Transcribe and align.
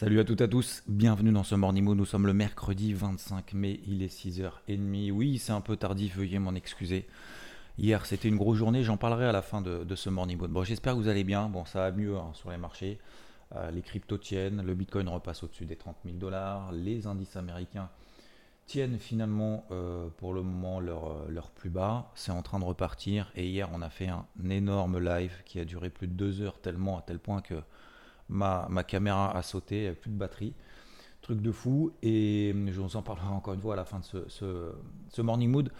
Salut 0.00 0.18
à 0.18 0.24
toutes 0.24 0.40
et 0.40 0.44
à 0.44 0.48
tous, 0.48 0.82
bienvenue 0.88 1.30
dans 1.30 1.42
ce 1.42 1.54
Morning 1.54 1.84
Mood. 1.84 1.98
Nous 1.98 2.06
sommes 2.06 2.26
le 2.26 2.32
mercredi 2.32 2.94
25 2.94 3.52
mai, 3.52 3.80
il 3.86 4.02
est 4.02 4.06
6h30. 4.06 5.12
Oui, 5.12 5.36
c'est 5.36 5.52
un 5.52 5.60
peu 5.60 5.76
tardif, 5.76 6.16
veuillez 6.16 6.38
m'en 6.38 6.54
excuser. 6.54 7.06
Hier, 7.76 8.06
c'était 8.06 8.28
une 8.28 8.38
grosse 8.38 8.56
journée, 8.56 8.82
j'en 8.82 8.96
parlerai 8.96 9.26
à 9.26 9.32
la 9.32 9.42
fin 9.42 9.60
de, 9.60 9.94
ce 9.94 10.08
Morning 10.08 10.38
Mood. 10.38 10.50
Bon, 10.50 10.64
j'espère 10.64 10.94
que 10.94 11.00
vous 11.00 11.08
allez 11.08 11.22
bien. 11.22 11.50
Bon, 11.50 11.66
ça 11.66 11.80
va 11.80 11.92
mieux 11.92 12.16
hein, 12.16 12.30
sur 12.32 12.50
les 12.50 12.56
marchés. 12.56 12.98
Euh, 13.54 13.70
les 13.72 13.82
cryptos 13.82 14.16
tiennent, 14.16 14.62
le 14.62 14.74
Bitcoin 14.74 15.06
repasse 15.06 15.42
au-dessus 15.42 15.66
des 15.66 15.76
30 15.76 15.96
000 16.06 16.16
dollars, 16.16 16.72
les 16.72 17.06
indices 17.06 17.36
américains 17.36 17.90
tiennent 18.64 18.98
finalement 18.98 19.66
euh, 19.70 20.08
pour 20.16 20.32
le 20.32 20.40
moment 20.40 20.80
leur, 20.80 21.08
euh, 21.08 21.26
leur 21.28 21.50
plus 21.50 21.68
bas. 21.68 22.10
C'est 22.14 22.32
en 22.32 22.40
train 22.40 22.58
de 22.58 22.64
repartir. 22.64 23.30
Et 23.36 23.50
hier, 23.50 23.68
on 23.74 23.82
a 23.82 23.90
fait 23.90 24.08
un 24.08 24.24
énorme 24.48 24.98
live 24.98 25.42
qui 25.44 25.60
a 25.60 25.66
duré 25.66 25.90
plus 25.90 26.06
de 26.06 26.14
deux 26.14 26.40
heures, 26.40 26.58
tellement 26.58 26.96
à 26.96 27.02
tel 27.02 27.18
point 27.18 27.42
que 27.42 27.60
ma, 28.30 28.84
caméra 28.84 29.36
a 29.36 29.42
sauté, 29.42 29.92
plus 29.92 30.10
de 30.10 30.16
batterie. 30.16 30.54
Truc 31.20 31.42
de 31.42 31.52
fou. 31.52 31.92
Et 32.02 32.54
je 32.54 32.80
vous 32.80 32.96
en 32.96 33.02
parlerai 33.02 33.28
encore 33.28 33.54
une 33.54 33.60
fois 33.60 33.74
à 33.74 33.76
la 33.76 33.84
fin 33.84 34.00
de 34.00 34.26
ce, 34.28 35.20
morning 35.20 35.50
mood. 35.50 35.70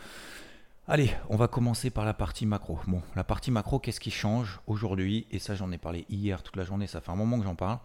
Allez, 0.88 1.10
on 1.28 1.36
va 1.36 1.46
commencer 1.46 1.90
par 1.90 2.04
la 2.04 2.14
partie 2.14 2.46
macro. 2.46 2.78
Bon, 2.88 3.00
la 3.14 3.22
partie 3.22 3.50
macro, 3.50 3.78
qu'est-ce 3.78 4.00
qui 4.00 4.10
change 4.10 4.60
aujourd'hui? 4.66 5.26
Et 5.30 5.38
ça, 5.38 5.54
j'en 5.54 5.70
ai 5.70 5.78
parlé 5.78 6.04
hier 6.08 6.42
toute 6.42 6.56
la 6.56 6.64
journée, 6.64 6.88
ça 6.88 7.00
fait 7.00 7.12
un 7.12 7.16
moment 7.16 7.38
que 7.38 7.44
j'en 7.44 7.54
parle. 7.54 7.78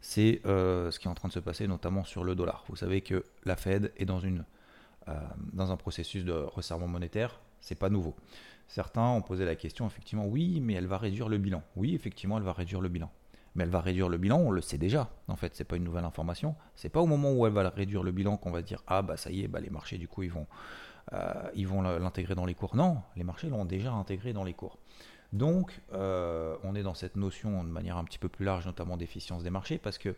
C'est 0.00 0.40
euh, 0.46 0.90
ce 0.90 0.98
qui 0.98 1.06
est 1.06 1.10
en 1.10 1.14
train 1.14 1.28
de 1.28 1.34
se 1.34 1.40
passer, 1.40 1.66
notamment 1.66 2.04
sur 2.04 2.24
le 2.24 2.34
dollar. 2.34 2.64
Vous 2.68 2.76
savez 2.76 3.02
que 3.02 3.24
la 3.44 3.56
Fed 3.56 3.92
est 3.98 4.06
dans, 4.06 4.20
euh, 4.24 5.20
dans 5.52 5.70
un 5.70 5.76
processus 5.76 6.24
de 6.24 6.32
resserrement 6.32 6.88
monétaire, 6.88 7.40
c'est 7.60 7.74
pas 7.74 7.90
nouveau. 7.90 8.14
Certains 8.68 9.06
ont 9.08 9.22
posé 9.22 9.44
la 9.44 9.54
question, 9.54 9.86
effectivement, 9.86 10.26
oui, 10.26 10.60
mais 10.60 10.74
elle 10.74 10.86
va 10.86 10.98
réduire 10.98 11.28
le 11.28 11.38
bilan. 11.38 11.62
Oui, 11.76 11.94
effectivement, 11.94 12.38
elle 12.38 12.44
va 12.44 12.52
réduire 12.52 12.80
le 12.80 12.88
bilan. 12.88 13.10
Mais 13.56 13.64
elle 13.64 13.70
va 13.70 13.80
réduire 13.80 14.08
le 14.08 14.18
bilan, 14.18 14.38
on 14.38 14.50
le 14.50 14.60
sait 14.60 14.78
déjà. 14.78 15.10
En 15.26 15.34
fait, 15.36 15.56
c'est 15.56 15.64
pas 15.64 15.76
une 15.76 15.84
nouvelle 15.84 16.04
information. 16.04 16.54
C'est 16.76 16.90
pas 16.90 17.00
au 17.00 17.06
moment 17.06 17.32
où 17.32 17.46
elle 17.46 17.52
va 17.52 17.68
réduire 17.70 18.04
le 18.04 18.12
bilan 18.12 18.36
qu'on 18.36 18.52
va 18.52 18.62
dire 18.62 18.82
ah 18.86 19.02
bah 19.02 19.16
ça 19.16 19.30
y 19.30 19.42
est, 19.42 19.48
bah 19.48 19.60
les 19.60 19.70
marchés 19.70 19.98
du 19.98 20.06
coup 20.06 20.22
ils 20.22 20.30
vont 20.30 20.46
euh, 21.12 21.98
l'intégrer 21.98 22.34
dans 22.34 22.46
les 22.46 22.54
cours. 22.54 22.76
Non, 22.76 23.02
les 23.16 23.24
marchés 23.24 23.48
l'ont 23.48 23.64
déjà 23.64 23.92
intégré 23.92 24.32
dans 24.32 24.44
les 24.44 24.54
cours. 24.54 24.78
Donc, 25.32 25.80
euh, 25.92 26.56
on 26.62 26.74
est 26.74 26.82
dans 26.82 26.94
cette 26.94 27.16
notion 27.16 27.64
de 27.64 27.68
manière 27.68 27.96
un 27.96 28.04
petit 28.04 28.18
peu 28.18 28.28
plus 28.28 28.44
large, 28.44 28.66
notamment 28.66 28.96
d'efficience 28.96 29.42
des 29.42 29.50
marchés, 29.50 29.78
parce 29.78 29.98
que 29.98 30.14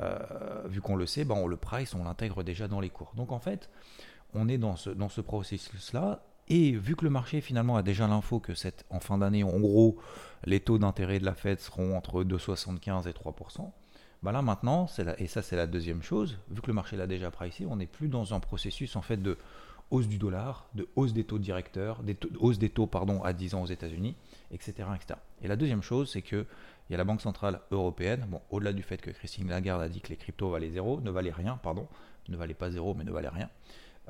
euh, 0.00 0.66
vu 0.66 0.80
qu'on 0.80 0.96
le 0.96 1.06
sait, 1.06 1.24
ben, 1.24 1.34
on 1.34 1.46
le 1.46 1.56
price, 1.56 1.94
on 1.94 2.04
l'intègre 2.04 2.42
déjà 2.42 2.68
dans 2.68 2.80
les 2.80 2.90
cours. 2.90 3.12
Donc, 3.16 3.32
en 3.32 3.38
fait, 3.38 3.70
on 4.34 4.48
est 4.48 4.58
dans 4.58 4.76
ce, 4.76 4.90
dans 4.90 5.08
ce 5.08 5.20
processus-là. 5.20 6.22
Et 6.50 6.72
vu 6.72 6.96
que 6.96 7.04
le 7.04 7.10
marché 7.10 7.40
finalement 7.40 7.76
a 7.76 7.82
déjà 7.82 8.08
l'info 8.08 8.40
que 8.40 8.52
en 8.90 8.98
fin 8.98 9.18
d'année, 9.18 9.44
en 9.44 9.60
gros, 9.60 9.98
les 10.44 10.58
taux 10.58 10.78
d'intérêt 10.78 11.20
de 11.20 11.24
la 11.24 11.34
Fed 11.34 11.60
seront 11.60 11.96
entre 11.96 12.24
2,75 12.24 13.08
et 13.08 13.12
3%, 13.12 13.70
ben 14.24 14.32
là 14.32 14.42
maintenant, 14.42 14.86
et 15.18 15.28
ça 15.28 15.42
c'est 15.42 15.56
la 15.56 15.68
deuxième 15.68 16.02
chose, 16.02 16.38
vu 16.50 16.60
que 16.60 16.66
le 16.66 16.74
marché 16.74 16.96
l'a 16.96 17.06
déjà 17.06 17.30
pricé, 17.30 17.66
on 17.66 17.76
n'est 17.76 17.86
plus 17.86 18.08
dans 18.08 18.34
un 18.34 18.40
processus 18.40 18.96
en 18.96 19.00
fait 19.00 19.16
de 19.16 19.38
hausse 19.92 20.08
du 20.08 20.18
dollar, 20.18 20.68
de 20.74 20.88
hausse 20.96 21.12
des 21.12 21.24
taux 21.24 21.38
directeurs, 21.38 22.02
hausse 22.40 22.58
des 22.58 22.68
taux 22.68 22.88
pardon, 22.88 23.22
à 23.22 23.32
10 23.32 23.54
ans 23.54 23.62
aux 23.62 23.66
États-Unis, 23.66 24.16
etc., 24.50 24.88
etc. 24.94 25.20
Et 25.42 25.48
la 25.48 25.56
deuxième 25.56 25.82
chose, 25.82 26.10
c'est 26.10 26.22
que 26.22 26.46
il 26.88 26.92
y 26.92 26.94
a 26.96 26.98
la 26.98 27.04
Banque 27.04 27.20
Centrale 27.20 27.60
Européenne, 27.70 28.26
bon, 28.28 28.40
au-delà 28.50 28.72
du 28.72 28.82
fait 28.82 29.00
que 29.00 29.12
Christine 29.12 29.48
Lagarde 29.48 29.82
a 29.82 29.88
dit 29.88 30.00
que 30.00 30.08
les 30.08 30.16
cryptos 30.16 30.50
valaient 30.50 30.70
zéro, 30.70 31.00
ne 31.00 31.10
valaient 31.12 31.30
rien, 31.30 31.56
pardon, 31.62 31.86
ne 32.28 32.36
valaient 32.36 32.54
pas 32.54 32.72
zéro, 32.72 32.94
mais 32.94 33.04
ne 33.04 33.12
valaient 33.12 33.28
rien. 33.28 33.48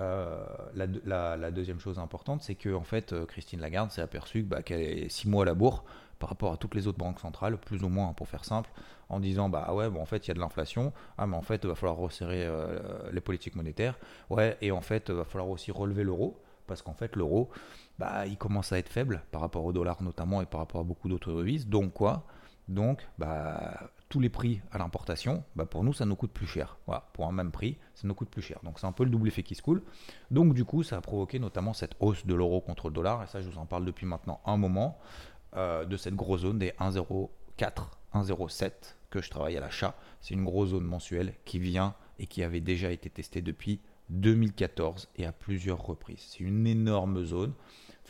Euh, 0.01 0.45
la, 0.75 1.51
deuxième 1.51 1.79
chose 1.79 1.99
importante, 1.99 2.43
c'est 2.43 2.55
que 2.55 2.79
fait, 2.81 3.13
euh, 3.13 3.27
Christine 3.27 3.61
Lagarde 3.61 3.91
s'est 3.91 4.01
aperçue 4.01 4.43
bah, 4.43 4.63
qu'elle 4.63 4.81
est 4.81 5.09
six 5.09 5.29
mois 5.29 5.43
à 5.43 5.47
la 5.47 5.55
bourre 5.55 5.85
par 6.19 6.31
rapport 6.31 6.53
à 6.53 6.57
toutes 6.57 6.75
les 6.75 6.87
autres 6.87 6.99
banques 6.99 7.21
centrales, 7.21 7.59
plus 7.59 7.83
ou 7.83 7.89
moins, 7.89 8.13
pour 8.13 8.29
faire 8.29 8.45
simple, 8.45 8.71
en 9.09 9.21
disant 9.21 9.49
bah 9.49 9.73
ouais, 9.73 9.89
bon, 9.89 10.01
en 10.01 10.07
fait, 10.07 10.27
il 10.27 10.29
y 10.29 10.31
a 10.31 10.35
de 10.35 10.39
l'inflation, 10.39 10.93
ah 11.19 11.27
mais 11.27 11.37
en 11.37 11.43
fait, 11.43 11.61
il 11.65 11.69
va 11.69 11.75
falloir 11.75 11.97
resserrer 11.97 12.45
euh, 12.47 12.79
les 13.13 13.21
politiques 13.21 13.57
monétaires, 13.57 13.99
ouais, 14.29 14.57
et 14.61 14.71
en 14.71 14.83
fait, 14.83 15.07
il 15.09 15.15
va 15.15 15.25
falloir 15.25 15.49
aussi 15.49 15.71
relever 15.71 16.05
l'euro, 16.05 16.39
parce 16.67 16.83
qu'en 16.83 16.93
fait, 16.93 17.17
l'euro, 17.17 17.51
bah, 17.99 18.27
il 18.27 18.37
commence 18.37 18.73
à 18.73 18.79
être 18.79 18.89
faible 18.89 19.23
par 19.33 19.41
rapport 19.41 19.65
au 19.65 19.73
dollar 19.73 20.03
notamment 20.03 20.41
et 20.41 20.47
par 20.47 20.61
rapport 20.61 20.81
à 20.81 20.85
beaucoup 20.85 21.09
d'autres 21.09 21.33
devises. 21.33 21.67
Donc 21.67 21.95
quoi? 21.95 22.25
Donc, 22.69 23.07
bah, 23.19 23.91
tous 24.11 24.21
les 24.21 24.29
prix 24.29 24.61
à 24.73 24.79
l'importation, 24.79 25.45
bah, 25.57 25.65
pour 25.65 25.85
nous, 25.85 25.95
ça 25.95 26.05
nous 26.05 26.17
coûte 26.17 26.33
plus 26.33 26.47
cher. 26.47 26.77
Voilà, 26.87 27.09
pour 27.15 27.27
un 27.27 27.33
même 27.33 27.53
prix, 27.53 27.79
ça 27.95 28.07
nous 28.07 28.15
coûte 28.15 28.29
plus 28.29 28.43
cher. 28.43 28.59
Donc 28.65 28.79
c'est 28.79 28.87
un 28.87 28.93
peu 28.93 29.05
le 29.05 29.11
double 29.11 29.29
effet 29.29 29.45
qui 29.45 29.55
se 29.55 29.63
coule. 29.63 29.83
Donc 30.31 30.53
du 30.53 30.65
coup, 30.65 30.83
ça 30.83 30.99
a 30.99 31.01
provoqué 31.01 31.39
notamment 31.39 31.73
cette 31.73 31.95
hausse 32.01 32.27
de 32.27 32.35
l'euro 32.35 32.61
contre 32.61 32.89
le 32.89 32.95
dollar, 32.95 33.23
et 33.23 33.29
ça, 33.29 33.41
je 33.41 33.49
vous 33.49 33.57
en 33.57 33.67
parle 33.67 33.85
depuis 33.85 34.07
maintenant 34.07 34.41
un 34.45 34.57
moment, 34.57 34.99
euh, 35.57 35.85
de 35.85 35.97
cette 35.97 36.15
grosse 36.15 36.43
zone 36.43 36.59
des 36.59 36.73
1,04, 36.81 37.29
1,07 38.13 38.73
que 39.11 39.23
je 39.23 39.31
travaille 39.31 39.57
à 39.57 39.61
l'achat. 39.61 39.95
C'est 40.21 40.35
une 40.35 40.45
grosse 40.45 40.71
zone 40.71 40.85
mensuelle 40.85 41.35
qui 41.45 41.61
vient 41.61 41.95
et 42.19 42.27
qui 42.27 42.43
avait 42.43 42.61
déjà 42.61 42.91
été 42.91 43.11
testée 43.11 43.43
depuis 43.43 43.81
2014 44.11 45.09
et 45.17 45.25
à 45.25 45.33
plusieurs 45.33 45.85
reprises. 45.85 46.27
C'est 46.31 46.41
une 46.41 46.67
énorme 46.67 47.25
zone. 47.25 47.53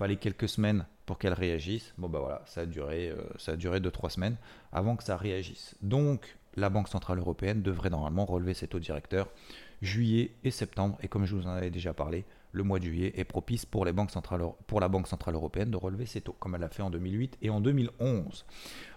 Fallait 0.01 0.17
quelques 0.17 0.49
semaines 0.49 0.87
pour 1.05 1.19
qu'elle 1.19 1.35
réagisse. 1.35 1.93
Bon 1.99 2.09
bah 2.09 2.21
voilà, 2.21 2.41
ça 2.47 2.63
a 2.63 2.65
duré, 2.65 3.11
euh, 3.11 3.23
ça 3.37 3.53
a 3.53 3.57
duré 3.57 3.81
2-3 3.81 4.09
semaines 4.09 4.37
avant 4.73 4.97
que 4.97 5.05
ça 5.05 5.15
réagisse. 5.19 5.77
Donc 5.83 6.39
la 6.57 6.71
Banque 6.71 6.89
Centrale 6.89 7.19
Européenne 7.19 7.61
devrait 7.61 7.91
normalement 7.91 8.25
relever 8.25 8.55
ses 8.55 8.67
taux 8.67 8.79
directeurs 8.79 9.29
juillet 9.83 10.31
et 10.43 10.51
septembre. 10.51 10.97
Et 11.03 11.09
comme 11.09 11.27
je 11.27 11.37
vous 11.37 11.47
en 11.47 11.51
avais 11.51 11.71
déjà 11.71 11.93
parlé, 11.93 12.25
le 12.53 12.63
mois 12.63 12.79
de 12.79 12.85
juillet 12.85 13.13
est 13.15 13.25
propice 13.25 13.67
pour, 13.67 13.85
la 13.85 13.93
Banque 13.93 14.11
Centrale 14.11 15.35
Européenne 15.35 15.71
de 15.71 15.77
relever 15.77 16.07
ses 16.07 16.23
taux, 16.23 16.35
comme 16.41 16.55
elle 16.55 16.63
l'a 16.63 16.71
fait 16.71 16.83
en 16.83 16.89
2008 16.89 17.37
et 17.43 17.51
en 17.51 17.61
2011. 17.61 18.47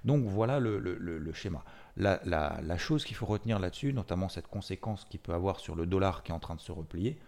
Donc 0.05 0.23
voilà 0.23 0.61
le, 0.61 1.33
schéma. 1.33 1.65
La 1.97 2.77
chose 2.77 3.03
qu'il 3.03 3.17
faut 3.17 3.25
retenir 3.25 3.59
là-dessus, 3.59 3.91
notamment 3.91 4.29
cette 4.29 4.47
conséquence 4.47 5.03
qu'il 5.03 5.19
peut 5.19 5.33
avoir 5.33 5.59
sur 5.59 5.75
le 5.75 5.85
dollar 5.85 6.23
qui 6.23 6.31
est 6.31 6.35
en 6.35 6.39
train 6.39 6.55
de 6.55 6.61
se 6.61 6.71
replier, 6.71 7.19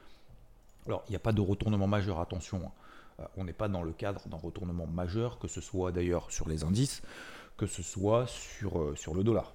alors 0.87 1.03
il 1.09 1.11
n'y 1.11 1.17
a 1.17 1.19
pas 1.19 1.33
de 1.33 1.41
retournement 1.41 1.87
majeur, 1.87 2.21
attention, 2.21 2.61
hein. 2.65 2.71
Euh, 3.19 3.25
on 3.37 3.43
n'est 3.43 3.53
pas 3.53 3.67
dans 3.67 3.83
le 3.83 3.91
cadre 3.91 4.27
d'un 4.27 4.37
retournement 4.37 4.87
majeur, 4.87 5.39
que 5.39 5.47
ce 5.47 5.61
soit 5.61 5.91
d'ailleurs 5.91 6.31
sur 6.31 6.47
les 6.47 6.63
indices, 6.63 7.01
que 7.57 7.67
ce 7.67 7.81
soit 7.81 8.27
sur, 8.27 8.79
euh, 8.79 8.95
sur 8.95 9.13
le 9.13 9.23
dollar. 9.23 9.53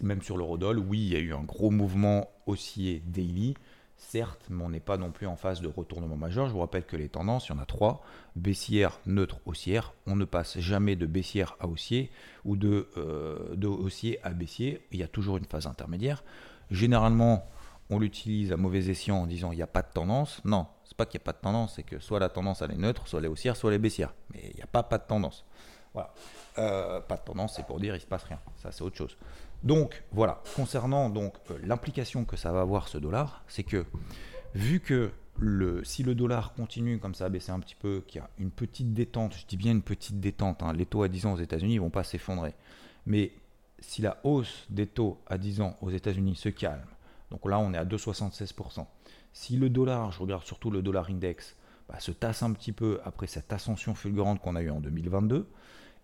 Même 0.00 0.22
sur 0.22 0.36
l'eurodoll, 0.36 0.78
oui, 0.78 0.98
il 0.98 1.12
y 1.12 1.16
a 1.16 1.20
eu 1.20 1.34
un 1.34 1.42
gros 1.42 1.70
mouvement 1.70 2.30
haussier 2.46 3.02
daily, 3.06 3.54
certes, 3.96 4.46
mais 4.48 4.62
on 4.62 4.68
n'est 4.70 4.80
pas 4.80 4.96
non 4.96 5.10
plus 5.10 5.26
en 5.26 5.36
phase 5.36 5.60
de 5.60 5.68
retournement 5.68 6.16
majeur. 6.16 6.46
Je 6.46 6.52
vous 6.52 6.60
rappelle 6.60 6.84
que 6.84 6.96
les 6.96 7.08
tendances, 7.08 7.48
il 7.48 7.52
y 7.52 7.54
en 7.54 7.58
a 7.58 7.66
trois 7.66 8.02
baissière, 8.36 9.00
neutre, 9.06 9.40
haussière. 9.44 9.92
On 10.06 10.16
ne 10.16 10.24
passe 10.24 10.58
jamais 10.60 10.96
de 10.96 11.04
baissière 11.04 11.56
à 11.58 11.66
haussier 11.66 12.10
ou 12.44 12.56
de, 12.56 12.88
euh, 12.96 13.56
haussier 13.64 14.20
à 14.24 14.30
baissier. 14.30 14.80
Il 14.92 15.00
y 15.00 15.02
a 15.02 15.08
toujours 15.08 15.36
une 15.36 15.44
phase 15.44 15.66
intermédiaire. 15.66 16.22
Généralement, 16.70 17.46
on 17.90 17.98
l'utilise 17.98 18.52
à 18.52 18.56
mauvais 18.56 18.88
escient 18.88 19.16
en 19.16 19.26
disant 19.26 19.52
il 19.52 19.56
n'y 19.56 19.62
a 19.62 19.66
pas 19.66 19.82
de 19.82 19.92
tendance. 19.92 20.40
Non, 20.44 20.66
c'est 20.88 20.96
pas 20.96 21.04
qu'il 21.04 21.18
n'y 21.18 21.22
a 21.22 21.26
pas 21.26 21.32
de 21.32 21.42
tendance, 21.42 21.74
c'est 21.76 21.82
que 21.82 21.98
soit 21.98 22.18
la 22.18 22.30
tendance 22.30 22.62
elle 22.62 22.70
est 22.70 22.78
neutre, 22.78 23.06
soit 23.06 23.18
elle 23.18 23.26
est 23.26 23.28
haussière, 23.28 23.56
soit 23.56 23.70
elle 23.70 23.76
est 23.76 23.78
baissière. 23.78 24.14
Mais 24.32 24.40
il 24.50 24.56
n'y 24.56 24.62
a 24.62 24.66
pas 24.66 24.82
pas 24.82 24.96
de 24.96 25.04
tendance. 25.04 25.44
Voilà. 25.92 26.14
Euh, 26.56 27.00
pas 27.00 27.16
de 27.16 27.22
tendance, 27.22 27.56
c'est 27.56 27.66
pour 27.66 27.78
dire 27.78 27.94
il 27.94 28.00
se 28.00 28.06
passe 28.06 28.22
rien. 28.24 28.40
Ça, 28.56 28.72
c'est 28.72 28.82
autre 28.82 28.96
chose. 28.96 29.18
Donc 29.62 30.02
voilà, 30.12 30.42
concernant 30.56 31.10
donc 31.10 31.34
euh, 31.50 31.58
l'implication 31.62 32.24
que 32.24 32.36
ça 32.36 32.52
va 32.52 32.62
avoir 32.62 32.88
ce 32.88 32.96
dollar, 32.96 33.44
c'est 33.48 33.64
que 33.64 33.84
vu 34.54 34.80
que 34.80 35.10
le, 35.38 35.84
si 35.84 36.02
le 36.02 36.14
dollar 36.14 36.54
continue 36.54 36.98
comme 36.98 37.14
ça 37.14 37.26
à 37.26 37.28
baisser 37.28 37.52
un 37.52 37.60
petit 37.60 37.74
peu, 37.74 38.02
qu'il 38.06 38.22
y 38.22 38.24
a 38.24 38.30
une 38.38 38.50
petite 38.50 38.94
détente, 38.94 39.34
je 39.36 39.44
dis 39.46 39.58
bien 39.58 39.72
une 39.72 39.82
petite 39.82 40.20
détente, 40.20 40.62
hein, 40.62 40.72
les 40.72 40.86
taux 40.86 41.02
à 41.02 41.08
10 41.08 41.26
ans 41.26 41.32
aux 41.34 41.38
États-Unis 41.38 41.76
ne 41.76 41.80
vont 41.80 41.90
pas 41.90 42.02
s'effondrer, 42.02 42.54
mais 43.04 43.32
si 43.78 44.00
la 44.00 44.18
hausse 44.24 44.64
des 44.70 44.86
taux 44.86 45.20
à 45.26 45.36
10 45.36 45.60
ans 45.60 45.76
aux 45.82 45.90
États-Unis 45.90 46.34
se 46.34 46.48
calme, 46.48 46.86
donc 47.30 47.44
là 47.46 47.58
on 47.58 47.74
est 47.74 47.78
à 47.78 47.84
2,76%, 47.84 48.86
si 49.38 49.56
le 49.56 49.70
dollar, 49.70 50.10
je 50.10 50.18
regarde 50.18 50.42
surtout 50.42 50.68
le 50.68 50.82
dollar 50.82 51.08
index, 51.10 51.54
bah, 51.88 52.00
se 52.00 52.10
tasse 52.10 52.42
un 52.42 52.52
petit 52.52 52.72
peu 52.72 53.00
après 53.04 53.28
cette 53.28 53.52
ascension 53.52 53.94
fulgurante 53.94 54.40
qu'on 54.40 54.56
a 54.56 54.62
eue 54.62 54.70
en 54.70 54.80
2022, 54.80 55.36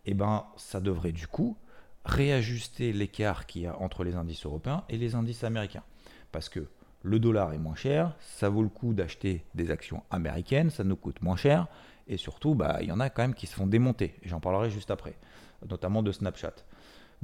et 0.06 0.10
eh 0.12 0.14
ben 0.14 0.46
ça 0.56 0.80
devrait 0.80 1.10
du 1.10 1.26
coup 1.26 1.56
réajuster 2.04 2.92
l'écart 2.92 3.46
qu'il 3.46 3.62
y 3.62 3.66
a 3.66 3.76
entre 3.80 4.04
les 4.04 4.14
indices 4.14 4.46
européens 4.46 4.84
et 4.88 4.98
les 4.98 5.16
indices 5.16 5.42
américains. 5.42 5.82
Parce 6.30 6.48
que 6.48 6.68
le 7.02 7.18
dollar 7.18 7.52
est 7.52 7.58
moins 7.58 7.74
cher, 7.74 8.14
ça 8.20 8.48
vaut 8.48 8.62
le 8.62 8.68
coup 8.68 8.94
d'acheter 8.94 9.44
des 9.56 9.72
actions 9.72 10.04
américaines, 10.12 10.70
ça 10.70 10.84
nous 10.84 10.96
coûte 10.96 11.20
moins 11.20 11.36
cher, 11.36 11.66
et 12.06 12.16
surtout, 12.16 12.54
bah, 12.54 12.78
il 12.82 12.86
y 12.86 12.92
en 12.92 13.00
a 13.00 13.10
quand 13.10 13.22
même 13.22 13.34
qui 13.34 13.48
se 13.48 13.56
font 13.56 13.66
démonter, 13.66 14.14
j'en 14.22 14.38
parlerai 14.38 14.70
juste 14.70 14.92
après, 14.92 15.16
notamment 15.68 16.04
de 16.04 16.12
Snapchat. 16.12 16.54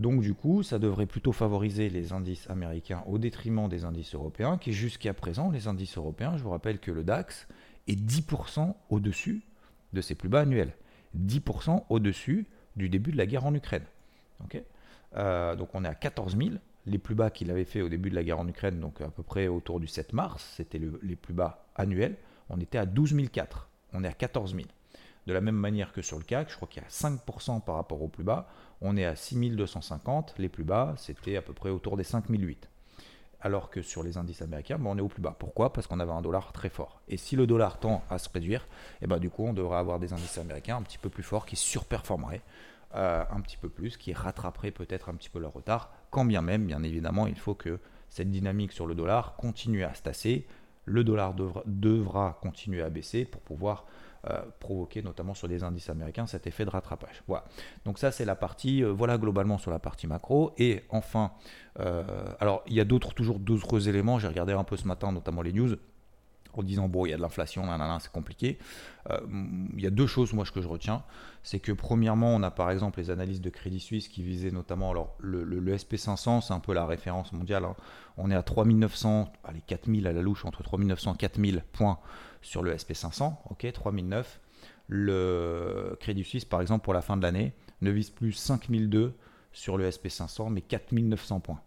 Donc 0.00 0.22
du 0.22 0.32
coup, 0.32 0.62
ça 0.62 0.78
devrait 0.78 1.04
plutôt 1.04 1.32
favoriser 1.32 1.90
les 1.90 2.14
indices 2.14 2.48
américains 2.48 3.04
au 3.06 3.18
détriment 3.18 3.68
des 3.68 3.84
indices 3.84 4.14
européens, 4.14 4.56
qui 4.56 4.72
jusqu'à 4.72 5.12
présent, 5.12 5.50
les 5.50 5.68
indices 5.68 5.98
européens, 5.98 6.38
je 6.38 6.42
vous 6.42 6.48
rappelle 6.48 6.80
que 6.80 6.90
le 6.90 7.04
DAX 7.04 7.46
est 7.86 8.00
10% 8.00 8.74
au-dessus 8.88 9.42
de 9.92 10.00
ses 10.00 10.14
plus 10.14 10.30
bas 10.30 10.40
annuels. 10.40 10.72
10% 11.18 11.84
au-dessus 11.90 12.46
du 12.76 12.88
début 12.88 13.12
de 13.12 13.18
la 13.18 13.26
guerre 13.26 13.44
en 13.44 13.54
Ukraine. 13.54 13.84
Euh, 15.16 15.54
donc 15.54 15.74
on 15.74 15.84
est 15.84 15.88
à 15.88 15.94
14 15.94 16.34
000, 16.34 16.50
les 16.86 16.98
plus 16.98 17.14
bas 17.14 17.28
qu'il 17.28 17.50
avait 17.50 17.66
fait 17.66 17.82
au 17.82 17.90
début 17.90 18.08
de 18.08 18.14
la 18.14 18.24
guerre 18.24 18.40
en 18.40 18.48
Ukraine, 18.48 18.80
donc 18.80 19.02
à 19.02 19.08
peu 19.08 19.22
près 19.22 19.48
autour 19.48 19.80
du 19.80 19.86
7 19.86 20.14
mars, 20.14 20.54
c'était 20.56 20.80
les 21.02 21.16
plus 21.16 21.34
bas 21.34 21.66
annuels, 21.76 22.16
on 22.48 22.58
était 22.58 22.78
à 22.78 22.86
12 22.86 23.16
004, 23.30 23.68
on 23.92 24.02
est 24.02 24.08
à 24.08 24.12
14 24.12 24.54
000. 24.54 24.66
De 25.26 25.32
la 25.34 25.42
même 25.42 25.56
manière 25.56 25.92
que 25.92 26.00
sur 26.00 26.16
le 26.16 26.24
CAC, 26.24 26.50
je 26.50 26.56
crois 26.56 26.66
qu'il 26.68 26.82
y 26.82 26.84
a 26.84 26.88
5% 26.88 27.62
par 27.62 27.74
rapport 27.74 28.00
au 28.00 28.08
plus 28.08 28.24
bas, 28.24 28.48
on 28.80 28.96
est 28.96 29.04
à 29.04 29.16
6250, 29.16 30.34
les 30.38 30.48
plus 30.48 30.64
bas, 30.64 30.94
c'était 30.96 31.36
à 31.36 31.42
peu 31.42 31.52
près 31.52 31.70
autour 31.70 31.96
des 31.96 32.04
5008. 32.04 32.68
Alors 33.42 33.70
que 33.70 33.80
sur 33.80 34.02
les 34.02 34.18
indices 34.18 34.42
américains, 34.42 34.78
ben, 34.78 34.90
on 34.90 34.98
est 34.98 35.02
au 35.02 35.08
plus 35.08 35.22
bas. 35.22 35.34
Pourquoi? 35.38 35.72
Parce 35.72 35.86
qu'on 35.86 36.00
avait 36.00 36.12
un 36.12 36.20
dollar 36.20 36.52
très 36.52 36.68
fort. 36.68 37.00
Et 37.08 37.16
si 37.16 37.36
le 37.36 37.46
dollar 37.46 37.80
tend 37.80 38.02
à 38.10 38.18
se 38.18 38.28
réduire, 38.28 38.66
eh 39.00 39.06
ben, 39.06 39.18
du 39.18 39.30
coup, 39.30 39.46
on 39.46 39.54
devrait 39.54 39.78
avoir 39.78 39.98
des 39.98 40.12
indices 40.12 40.36
américains 40.38 40.76
un 40.76 40.82
petit 40.82 40.98
peu 40.98 41.08
plus 41.08 41.22
forts 41.22 41.46
qui 41.46 41.56
surperformeraient 41.56 42.42
euh, 42.96 43.24
un 43.30 43.40
petit 43.40 43.56
peu 43.56 43.68
plus, 43.68 43.96
qui 43.96 44.12
rattraperaient 44.12 44.72
peut-être 44.72 45.08
un 45.08 45.14
petit 45.14 45.30
peu 45.30 45.38
leur 45.38 45.52
retard. 45.52 45.92
Quand 46.10 46.24
bien 46.24 46.42
même, 46.42 46.66
bien 46.66 46.82
évidemment, 46.82 47.26
il 47.26 47.38
faut 47.38 47.54
que 47.54 47.78
cette 48.10 48.30
dynamique 48.30 48.72
sur 48.72 48.86
le 48.86 48.94
dollar 48.94 49.36
continue 49.36 49.84
à 49.84 49.94
se 49.94 50.02
tasser. 50.02 50.46
Le 50.84 51.04
dollar 51.04 51.34
devra, 51.66 52.38
continuer 52.42 52.82
à 52.82 52.90
baisser 52.90 53.24
pour 53.24 53.40
pouvoir 53.42 53.86
provoquer 54.58 55.02
notamment 55.02 55.32
sur 55.32 55.48
des 55.48 55.64
indices 55.64 55.88
américains 55.88 56.26
cet 56.26 56.46
effet 56.46 56.64
de 56.64 56.70
rattrapage. 56.70 57.22
Voilà. 57.26 57.44
Donc 57.84 57.98
ça 57.98 58.10
c'est 58.10 58.26
la 58.26 58.34
partie, 58.34 58.84
euh, 58.84 58.92
voilà 58.92 59.16
globalement 59.16 59.56
sur 59.56 59.70
la 59.70 59.78
partie 59.78 60.06
macro. 60.06 60.52
Et 60.58 60.84
enfin, 60.90 61.32
euh, 61.78 62.04
alors 62.38 62.62
il 62.66 62.74
y 62.74 62.80
a 62.80 62.84
d'autres 62.84 63.14
toujours 63.14 63.38
d'autres 63.38 63.88
éléments. 63.88 64.18
J'ai 64.18 64.28
regardé 64.28 64.52
un 64.52 64.64
peu 64.64 64.76
ce 64.76 64.86
matin, 64.86 65.12
notamment 65.12 65.42
les 65.42 65.52
news 65.52 65.74
en 66.52 66.62
disant 66.64 66.88
bon 66.88 67.06
il 67.06 67.10
y 67.10 67.14
a 67.14 67.16
de 67.16 67.22
l'inflation, 67.22 67.64
c'est 68.00 68.10
compliqué. 68.10 68.58
il 69.08 69.80
y 69.80 69.86
a 69.86 69.90
deux 69.90 70.08
choses 70.08 70.32
moi 70.32 70.44
que 70.44 70.60
je 70.60 70.66
retiens, 70.66 71.04
c'est 71.44 71.60
que 71.60 71.70
premièrement 71.70 72.34
on 72.34 72.42
a 72.42 72.50
par 72.50 72.72
exemple 72.72 72.98
les 72.98 73.10
analyses 73.10 73.40
de 73.40 73.50
Crédit 73.50 73.78
Suisse 73.78 74.08
qui 74.08 74.24
visaient 74.24 74.50
notamment 74.50 74.90
alors 74.90 75.14
le, 75.20 75.44
SP500 75.76 76.40
c'est 76.40 76.52
un 76.52 76.58
peu 76.58 76.74
la 76.74 76.86
référence 76.86 77.32
mondiale, 77.32 77.64
hein. 77.64 77.76
on 78.16 78.32
est 78.32 78.34
à 78.34 78.42
3900, 78.42 79.32
allez 79.44 79.60
4000 79.60 80.08
à 80.08 80.12
la 80.12 80.22
louche 80.22 80.44
entre 80.44 80.64
3900 80.64 81.14
et 81.14 81.16
4000 81.18 81.62
points 81.72 82.00
sur 82.42 82.62
le 82.62 82.74
SP500, 82.74 83.34
ok, 83.50 83.72
3009. 83.72 84.40
Le 84.88 85.96
Crédit 86.00 86.24
Suisse, 86.24 86.44
par 86.44 86.60
exemple, 86.60 86.84
pour 86.84 86.94
la 86.94 87.02
fin 87.02 87.16
de 87.16 87.22
l'année, 87.22 87.52
ne 87.80 87.90
vise 87.90 88.10
plus 88.10 88.32
5002 88.32 89.14
sur 89.52 89.76
le 89.76 89.88
SP500, 89.88 90.50
mais 90.50 90.60
4900 90.60 91.40
points. 91.40 91.60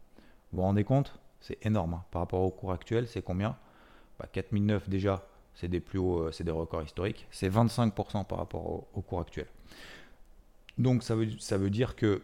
Vous 0.51 0.57
vous 0.57 0.63
rendez 0.63 0.83
compte? 0.83 1.19
C'est 1.39 1.65
énorme. 1.65 1.95
Hein. 1.95 2.03
Par 2.11 2.21
rapport 2.21 2.41
au 2.41 2.51
cours 2.51 2.71
actuel, 2.71 3.07
c'est 3.07 3.21
combien? 3.21 3.57
Bah, 4.19 4.27
4009 4.31 4.89
déjà, 4.89 5.27
c'est 5.55 5.67
des 5.67 5.79
plus 5.79 5.99
hauts, 5.99 6.23
euh, 6.23 6.31
c'est 6.31 6.43
des 6.43 6.51
records 6.51 6.83
historiques. 6.83 7.27
C'est 7.31 7.49
25% 7.49 8.25
par 8.25 8.37
rapport 8.37 8.87
au, 8.93 9.01
cours 9.01 9.19
actuel. 9.19 9.47
Donc 10.77 11.03
ça 11.03 11.15
veut, 11.15 11.29
ça 11.39 11.57
veut 11.57 11.69
dire 11.69 11.95
que 11.95 12.21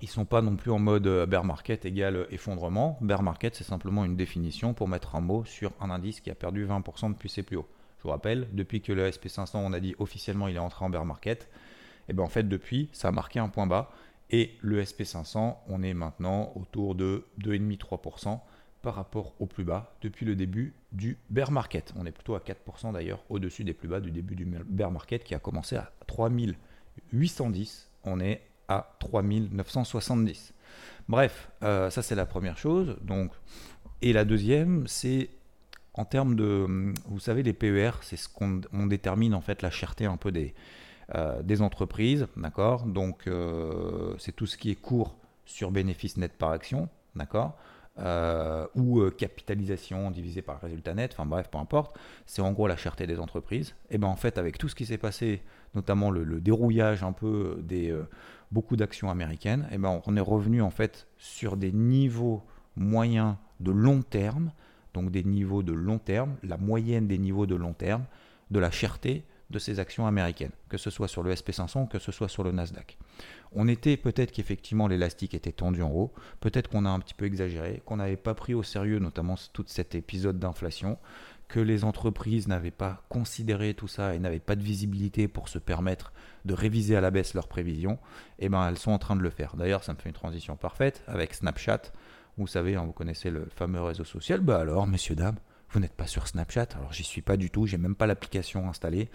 ils 0.00 0.08
sont 0.08 0.24
pas 0.24 0.42
non 0.42 0.56
plus 0.56 0.70
en 0.70 0.78
mode 0.78 1.06
euh, 1.06 1.26
bear 1.26 1.44
market 1.44 1.84
égale 1.84 2.26
effondrement. 2.30 2.98
Bear 3.00 3.22
market, 3.22 3.54
c'est 3.54 3.64
simplement 3.64 4.04
une 4.04 4.16
définition 4.16 4.74
pour 4.74 4.88
mettre 4.88 5.16
un 5.16 5.20
mot 5.20 5.44
sur 5.44 5.72
un 5.80 5.90
indice 5.90 6.20
qui 6.20 6.30
a 6.30 6.34
perdu 6.34 6.66
20% 6.66 7.12
depuis 7.12 7.28
ses 7.28 7.42
plus 7.42 7.56
hauts. 7.56 7.68
Je 7.98 8.04
vous 8.04 8.10
rappelle, 8.10 8.48
depuis 8.52 8.80
que 8.80 8.92
le 8.92 9.08
SP500, 9.10 9.56
on 9.56 9.72
a 9.72 9.80
dit 9.80 9.94
officiellement 9.98 10.46
il 10.48 10.56
est 10.56 10.60
entré 10.60 10.84
en 10.84 10.90
bear 10.90 11.04
market, 11.04 11.42
et 11.42 12.10
eh 12.10 12.12
bien 12.12 12.24
en 12.24 12.28
fait 12.28 12.48
depuis, 12.48 12.88
ça 12.92 13.08
a 13.08 13.12
marqué 13.12 13.38
un 13.38 13.48
point 13.48 13.66
bas. 13.66 13.90
Et 14.30 14.56
le 14.60 14.82
SP500, 14.82 15.56
on 15.68 15.82
est 15.82 15.94
maintenant 15.94 16.52
autour 16.54 16.94
de 16.94 17.24
2,5-3% 17.40 18.40
par 18.82 18.94
rapport 18.94 19.34
au 19.40 19.46
plus 19.46 19.64
bas 19.64 19.94
depuis 20.02 20.24
le 20.26 20.36
début 20.36 20.74
du 20.92 21.18
bear 21.30 21.50
market. 21.50 21.92
On 21.96 22.06
est 22.06 22.12
plutôt 22.12 22.34
à 22.34 22.40
4% 22.40 22.92
d'ailleurs 22.92 23.24
au-dessus 23.28 23.64
des 23.64 23.72
plus 23.72 23.88
bas 23.88 24.00
du 24.00 24.10
début 24.10 24.36
du 24.36 24.44
bear 24.44 24.90
market 24.90 25.24
qui 25.24 25.34
a 25.34 25.38
commencé 25.38 25.76
à 25.76 25.92
3810. 26.06 27.90
On 28.04 28.20
est 28.20 28.42
à 28.68 28.94
3970. 29.00 30.54
Bref, 31.08 31.50
euh, 31.62 31.90
ça 31.90 32.02
c'est 32.02 32.14
la 32.14 32.26
première 32.26 32.58
chose. 32.58 32.96
Donc, 33.02 33.32
et 34.02 34.12
la 34.12 34.24
deuxième, 34.24 34.86
c'est 34.86 35.30
en 35.94 36.04
termes 36.04 36.36
de, 36.36 36.92
vous 37.06 37.18
savez, 37.18 37.42
les 37.42 37.54
PER, 37.54 37.90
c'est 38.02 38.16
ce 38.16 38.28
qu'on 38.28 38.86
détermine 38.86 39.34
en 39.34 39.40
fait 39.40 39.62
la 39.62 39.70
cherté 39.70 40.04
un 40.04 40.16
peu 40.16 40.30
des, 40.30 40.54
euh, 41.14 41.42
des 41.42 41.62
entreprises, 41.62 42.28
d'accord? 42.36 42.84
Donc, 42.84 43.26
euh, 43.26 44.14
c'est 44.18 44.36
tout 44.36 44.46
ce 44.46 44.56
qui 44.56 44.70
est 44.70 44.76
court 44.76 45.16
sur 45.44 45.72
bénéfice 45.72 46.16
net 46.18 46.32
par 46.34 46.50
action, 46.50 46.88
d'accord? 47.16 47.56
Ou 48.76 49.10
capitalisation 49.10 50.12
divisée 50.12 50.40
par 50.40 50.60
résultat 50.60 50.94
net, 50.94 51.10
enfin 51.14 51.26
bref, 51.26 51.48
peu 51.50 51.58
importe, 51.58 51.98
c'est 52.26 52.42
en 52.42 52.52
gros 52.52 52.68
la 52.68 52.76
cherté 52.76 53.08
des 53.08 53.18
entreprises. 53.18 53.74
Et 53.90 53.98
bien 53.98 54.08
en 54.08 54.14
fait, 54.14 54.38
avec 54.38 54.56
tout 54.56 54.68
ce 54.68 54.76
qui 54.76 54.86
s'est 54.86 54.98
passé, 54.98 55.42
notamment 55.74 56.12
le, 56.12 56.22
le, 56.22 56.40
dérouillage 56.40 57.02
un 57.02 57.10
peu 57.10 57.58
des, 57.60 57.92
beaucoup 58.50 58.76
d'actions 58.76 59.10
américaines, 59.10 59.66
et 59.70 59.74
eh 59.74 59.78
ben 59.78 60.00
on 60.06 60.16
est 60.16 60.20
revenu 60.20 60.62
en 60.62 60.70
fait 60.70 61.06
sur 61.18 61.56
des 61.56 61.72
niveaux 61.72 62.42
moyens 62.76 63.36
de 63.60 63.70
long 63.70 64.02
terme, 64.02 64.52
donc 64.94 65.10
des 65.10 65.24
niveaux 65.24 65.62
de 65.62 65.72
long 65.72 65.98
terme, 65.98 66.36
la 66.42 66.56
moyenne 66.56 67.06
des 67.06 67.18
niveaux 67.18 67.46
de 67.46 67.54
long 67.54 67.72
terme 67.72 68.04
de 68.50 68.58
la 68.58 68.70
cherté 68.70 69.24
de 69.50 69.58
ces 69.58 69.80
actions 69.80 70.06
américaines, 70.06 70.52
que 70.68 70.76
ce 70.76 70.90
soit 70.90 71.08
sur 71.08 71.22
le 71.22 71.32
SP500, 71.32 71.88
que 71.88 71.98
ce 71.98 72.12
soit 72.12 72.28
sur 72.28 72.44
le 72.44 72.52
Nasdaq. 72.52 72.98
On 73.52 73.66
était 73.66 73.96
peut-être 73.96 74.30
qu'effectivement 74.30 74.88
l'élastique 74.88 75.34
était 75.34 75.52
tendu 75.52 75.82
en 75.82 75.90
haut, 75.90 76.12
peut-être 76.40 76.68
qu'on 76.68 76.84
a 76.84 76.90
un 76.90 77.00
petit 77.00 77.14
peu 77.14 77.24
exagéré, 77.24 77.82
qu'on 77.86 77.96
n'avait 77.96 78.16
pas 78.16 78.34
pris 78.34 78.52
au 78.52 78.62
sérieux 78.62 78.98
notamment 78.98 79.36
tout 79.52 79.64
cet 79.66 79.94
épisode 79.94 80.38
d'inflation, 80.38 80.98
que 81.48 81.60
les 81.60 81.84
entreprises 81.84 82.46
n'avaient 82.46 82.70
pas 82.70 83.02
considéré 83.08 83.74
tout 83.74 83.88
ça 83.88 84.14
et 84.14 84.18
n'avaient 84.18 84.38
pas 84.38 84.54
de 84.54 84.62
visibilité 84.62 85.28
pour 85.28 85.48
se 85.48 85.58
permettre 85.58 86.12
de 86.44 86.54
réviser 86.54 86.94
à 86.96 87.00
la 87.00 87.10
baisse 87.10 87.34
leurs 87.34 87.48
prévisions, 87.48 87.98
et 88.38 88.46
eh 88.46 88.48
ben 88.48 88.68
elles 88.68 88.78
sont 88.78 88.92
en 88.92 88.98
train 88.98 89.16
de 89.16 89.22
le 89.22 89.30
faire. 89.30 89.56
D'ailleurs, 89.56 89.82
ça 89.82 89.94
me 89.94 89.98
fait 89.98 90.10
une 90.10 90.14
transition 90.14 90.56
parfaite 90.56 91.02
avec 91.06 91.34
Snapchat. 91.34 91.82
Vous 92.36 92.46
savez, 92.46 92.76
hein, 92.76 92.84
vous 92.84 92.92
connaissez 92.92 93.30
le 93.30 93.46
fameux 93.56 93.82
réseau 93.82 94.04
social. 94.04 94.40
Bah 94.40 94.60
alors, 94.60 94.86
messieurs, 94.86 95.16
dames, 95.16 95.38
vous 95.70 95.80
n'êtes 95.80 95.94
pas 95.94 96.06
sur 96.06 96.28
Snapchat. 96.28 96.68
Alors, 96.76 96.92
j'y 96.92 97.02
suis 97.02 97.22
pas 97.22 97.36
du 97.36 97.50
tout. 97.50 97.66
J'ai 97.66 97.78
même 97.78 97.96
pas 97.96 98.06
l'application 98.06 98.68
installée. 98.68 99.10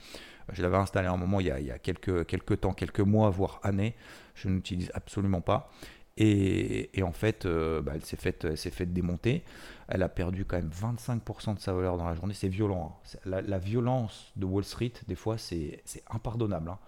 Je 0.52 0.62
l'avais 0.62 0.78
installée 0.78 1.08
à 1.08 1.12
un 1.12 1.18
moment 1.18 1.40
il 1.40 1.48
y 1.48 1.52
a, 1.52 1.80
quelques 1.80 2.60
temps, 2.60 2.74
quelques 2.74 3.00
mois, 3.00 3.30
voire 3.30 3.60
années. 3.64 3.96
Je 4.36 4.50
n'utilise 4.50 4.92
absolument 4.94 5.42
pas. 5.42 5.72
Et, 6.18 7.02
en 7.04 7.12
fait, 7.12 7.46
euh, 7.46 7.82
bah, 7.82 7.94
elle 7.96 8.06
s'est 8.06 8.18
faite 8.18 8.56
fait 8.56 8.86
démonter. 8.86 9.44
Elle 9.88 10.04
a 10.04 10.10
perdu 10.10 10.46
quand 10.46 10.58
même 10.58 10.70
25% 10.70 11.56
de 11.56 11.60
sa 11.60 11.74
valeur 11.74 11.98
dans 11.98 12.06
la 12.06 12.14
journée. 12.14 12.34
C'est 12.34 12.48
violent. 12.48 13.00
Hein. 13.26 13.42
La, 13.46 13.58
violence 13.58 14.32
de 14.36 14.46
Wall 14.46 14.64
Street, 14.64 14.94
des 15.08 15.16
fois, 15.16 15.38
c'est 15.38 15.84
impardonnable. 16.10 16.70
Hein. 16.70 16.80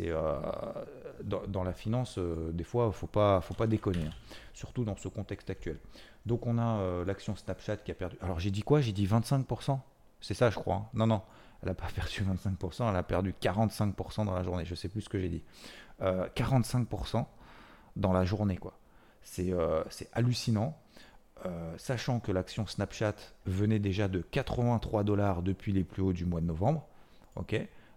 Euh, 0.00 0.40
dans, 1.22 1.64
la 1.64 1.72
finance, 1.72 2.18
euh, 2.18 2.52
des 2.52 2.64
fois, 2.64 2.92
faut 2.92 3.06
pas, 3.06 3.40
faut 3.40 3.54
pas 3.54 3.66
déconner, 3.66 4.04
hein. 4.04 4.12
surtout 4.52 4.84
dans 4.84 4.96
ce 4.96 5.08
contexte 5.08 5.48
actuel. 5.48 5.78
Donc, 6.26 6.46
on 6.46 6.58
a 6.58 7.04
l'action 7.06 7.34
Snapchat 7.36 7.78
qui 7.78 7.90
a 7.90 7.94
perdu. 7.94 8.16
Alors, 8.20 8.38
j'ai 8.38 8.50
dit 8.50 8.62
quoi? 8.62 8.82
J'ai 8.82 8.92
dit 8.92 9.06
25%. 9.06 9.78
C'est 10.20 10.34
ça, 10.34 10.50
je 10.50 10.56
crois. 10.56 10.90
Non, 10.92 11.06
non, 11.06 11.22
elle 11.62 11.68
n'a 11.68 11.74
pas 11.74 11.86
perdu 11.94 12.22
25%, 12.22 12.90
elle 12.90 12.96
a 12.96 13.02
perdu 13.02 13.34
45% 13.40 14.26
dans 14.26 14.34
la 14.34 14.42
journée. 14.42 14.66
Je 14.66 14.74
sais 14.74 14.90
plus 14.90 15.00
ce 15.00 15.08
que 15.08 15.18
j'ai 15.18 15.30
dit. 15.30 15.42
45% 16.00 17.24
dans 17.98 18.12
la 18.12 18.24
journée. 18.24 18.56
quoi. 18.56 18.78
C'est 19.22 19.52
euh, 19.52 19.84
hallucinant. 20.12 20.78
Euh, 21.46 21.72
sachant 21.76 22.18
que 22.18 22.32
l'action 22.32 22.66
Snapchat 22.66 23.14
venait 23.46 23.78
déjà 23.78 24.08
de 24.08 24.20
83 24.22 25.04
dollars 25.04 25.42
depuis 25.42 25.72
les 25.72 25.84
plus 25.84 26.02
hauts 26.02 26.12
du 26.12 26.24
mois 26.24 26.40
de 26.40 26.46
novembre. 26.46 26.88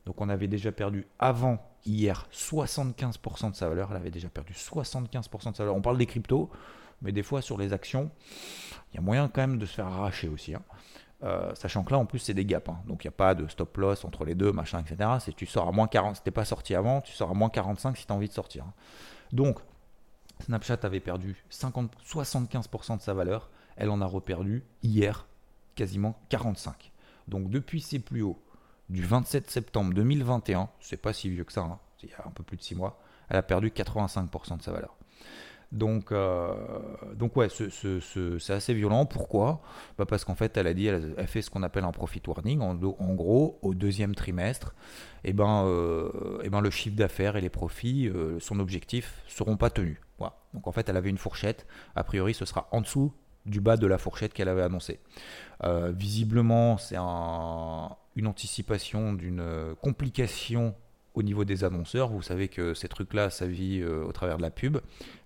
Donc 0.05 0.21
on 0.21 0.29
avait 0.29 0.47
déjà 0.47 0.71
perdu 0.71 1.07
avant 1.17 1.57
hier 1.85 2.27
75% 2.31 3.51
de 3.51 3.55
sa 3.55 3.67
valeur. 3.67 3.89
Elle 3.91 3.97
avait 3.97 4.11
déjà 4.11 4.29
perdu 4.29 4.53
75% 4.53 5.51
de 5.51 5.55
sa 5.55 5.63
valeur. 5.63 5.75
On 5.75 5.81
parle 5.81 5.97
des 5.97 6.05
cryptos, 6.05 6.49
mais 7.01 7.11
des 7.11 7.23
fois 7.23 7.41
sur 7.41 7.57
les 7.57 7.73
actions, 7.73 8.11
il 8.91 8.95
y 8.95 8.99
a 8.99 9.01
moyen 9.01 9.27
quand 9.27 9.41
même 9.41 9.57
de 9.57 9.65
se 9.65 9.73
faire 9.73 9.87
arracher 9.87 10.27
aussi. 10.27 10.53
Hein. 10.53 10.61
Euh, 11.23 11.53
sachant 11.53 11.83
que 11.83 11.91
là 11.91 11.99
en 11.99 12.05
plus 12.05 12.17
c'est 12.17 12.33
des 12.33 12.45
gaps, 12.45 12.67
hein. 12.67 12.79
donc 12.87 13.03
il 13.03 13.07
n'y 13.07 13.09
a 13.09 13.15
pas 13.15 13.35
de 13.35 13.47
stop 13.47 13.77
loss 13.77 14.05
entre 14.05 14.25
les 14.25 14.33
deux, 14.33 14.51
machin, 14.51 14.79
etc. 14.79 15.07
Si 15.19 15.33
tu 15.35 15.45
sors 15.45 15.67
à 15.67 15.71
moins 15.71 15.87
40, 15.87 16.15
si 16.15 16.23
t'es 16.23 16.31
pas 16.31 16.45
sorti 16.45 16.73
avant, 16.73 17.01
tu 17.01 17.11
sors 17.13 17.29
à 17.29 17.33
moins 17.35 17.49
45 17.49 17.95
si 17.95 18.07
tu 18.07 18.11
as 18.11 18.15
envie 18.15 18.27
de 18.27 18.33
sortir. 18.33 18.65
Hein. 18.65 18.73
Donc 19.31 19.59
Snapchat 20.41 20.79
avait 20.83 20.99
perdu 20.99 21.43
50, 21.49 21.95
75% 22.05 22.97
de 22.97 23.01
sa 23.01 23.13
valeur. 23.13 23.49
Elle 23.75 23.89
en 23.89 24.01
a 24.01 24.05
reperdu 24.05 24.63
hier 24.83 25.27
quasiment 25.75 26.19
45. 26.29 26.91
Donc 27.27 27.49
depuis 27.49 27.81
ses 27.81 27.99
plus 27.99 28.21
hauts 28.21 28.41
du 28.89 29.03
27 29.03 29.49
septembre 29.49 29.93
2021, 29.93 30.69
c'est 30.79 30.97
pas 30.97 31.13
si 31.13 31.29
vieux 31.29 31.45
que 31.45 31.53
ça, 31.53 31.61
hein, 31.61 31.79
il 32.03 32.09
y 32.09 32.13
a 32.13 32.27
un 32.27 32.31
peu 32.31 32.43
plus 32.43 32.57
de 32.57 32.61
6 32.61 32.75
mois, 32.75 32.99
elle 33.29 33.37
a 33.37 33.43
perdu 33.43 33.69
85% 33.69 34.57
de 34.57 34.61
sa 34.61 34.71
valeur. 34.71 34.95
Donc, 35.71 36.11
euh, 36.11 36.53
c'est 38.39 38.53
assez 38.53 38.73
violent. 38.73 39.05
Pourquoi? 39.05 39.61
Bah 39.97 40.05
Parce 40.05 40.25
qu'en 40.25 40.35
fait, 40.35 40.57
elle 40.57 40.67
a 40.67 40.73
dit, 40.73 40.87
elle, 40.87 41.27
fait 41.27 41.41
ce 41.41 41.49
qu'on 41.49 41.63
appelle 41.63 41.85
un 41.85 41.91
profit 41.91 42.21
warning. 42.27 42.59
En, 42.61 42.75
gros, 43.13 43.57
au 43.61 43.73
deuxième 43.73 44.13
trimestre, 44.13 44.75
eh 45.23 45.33
ben, 45.33 45.65
eh 46.43 46.49
ben, 46.49 46.59
le 46.59 46.69
chiffre 46.69 46.95
d'affaires 46.95 47.37
et 47.37 47.41
les 47.41 47.49
profits, 47.49 48.11
son 48.39 48.59
objectif, 48.59 49.21
seront 49.27 49.55
pas 49.55 49.69
tenus. 49.69 49.97
Donc 50.53 50.67
en 50.67 50.71
fait, 50.71 50.89
elle 50.89 50.97
avait 50.97 51.09
une 51.09 51.17
fourchette. 51.17 51.65
A 51.95 52.03
priori, 52.03 52.33
ce 52.33 52.45
sera 52.45 52.67
en 52.71 52.81
dessous 52.81 53.13
du 53.45 53.61
bas 53.61 53.77
de 53.77 53.87
la 53.87 53.97
fourchette 53.97 54.33
qu'elle 54.33 54.49
avait 54.49 54.61
annoncée. 54.61 54.99
Euh, 55.63 55.91
visiblement, 55.95 56.77
c'est 56.77 56.97
une 56.97 58.27
anticipation 58.27 59.13
d'une 59.13 59.75
complication 59.81 60.75
au 61.13 61.23
niveau 61.23 61.43
des 61.43 61.63
annonceurs. 61.63 62.09
Vous 62.09 62.21
savez 62.21 62.47
que 62.47 62.73
ces 62.73 62.87
trucs-là, 62.87 63.29
ça 63.29 63.45
vit 63.45 63.81
euh, 63.81 64.03
au 64.03 64.11
travers 64.11 64.37
de 64.37 64.41
la 64.41 64.51
pub. 64.51 64.77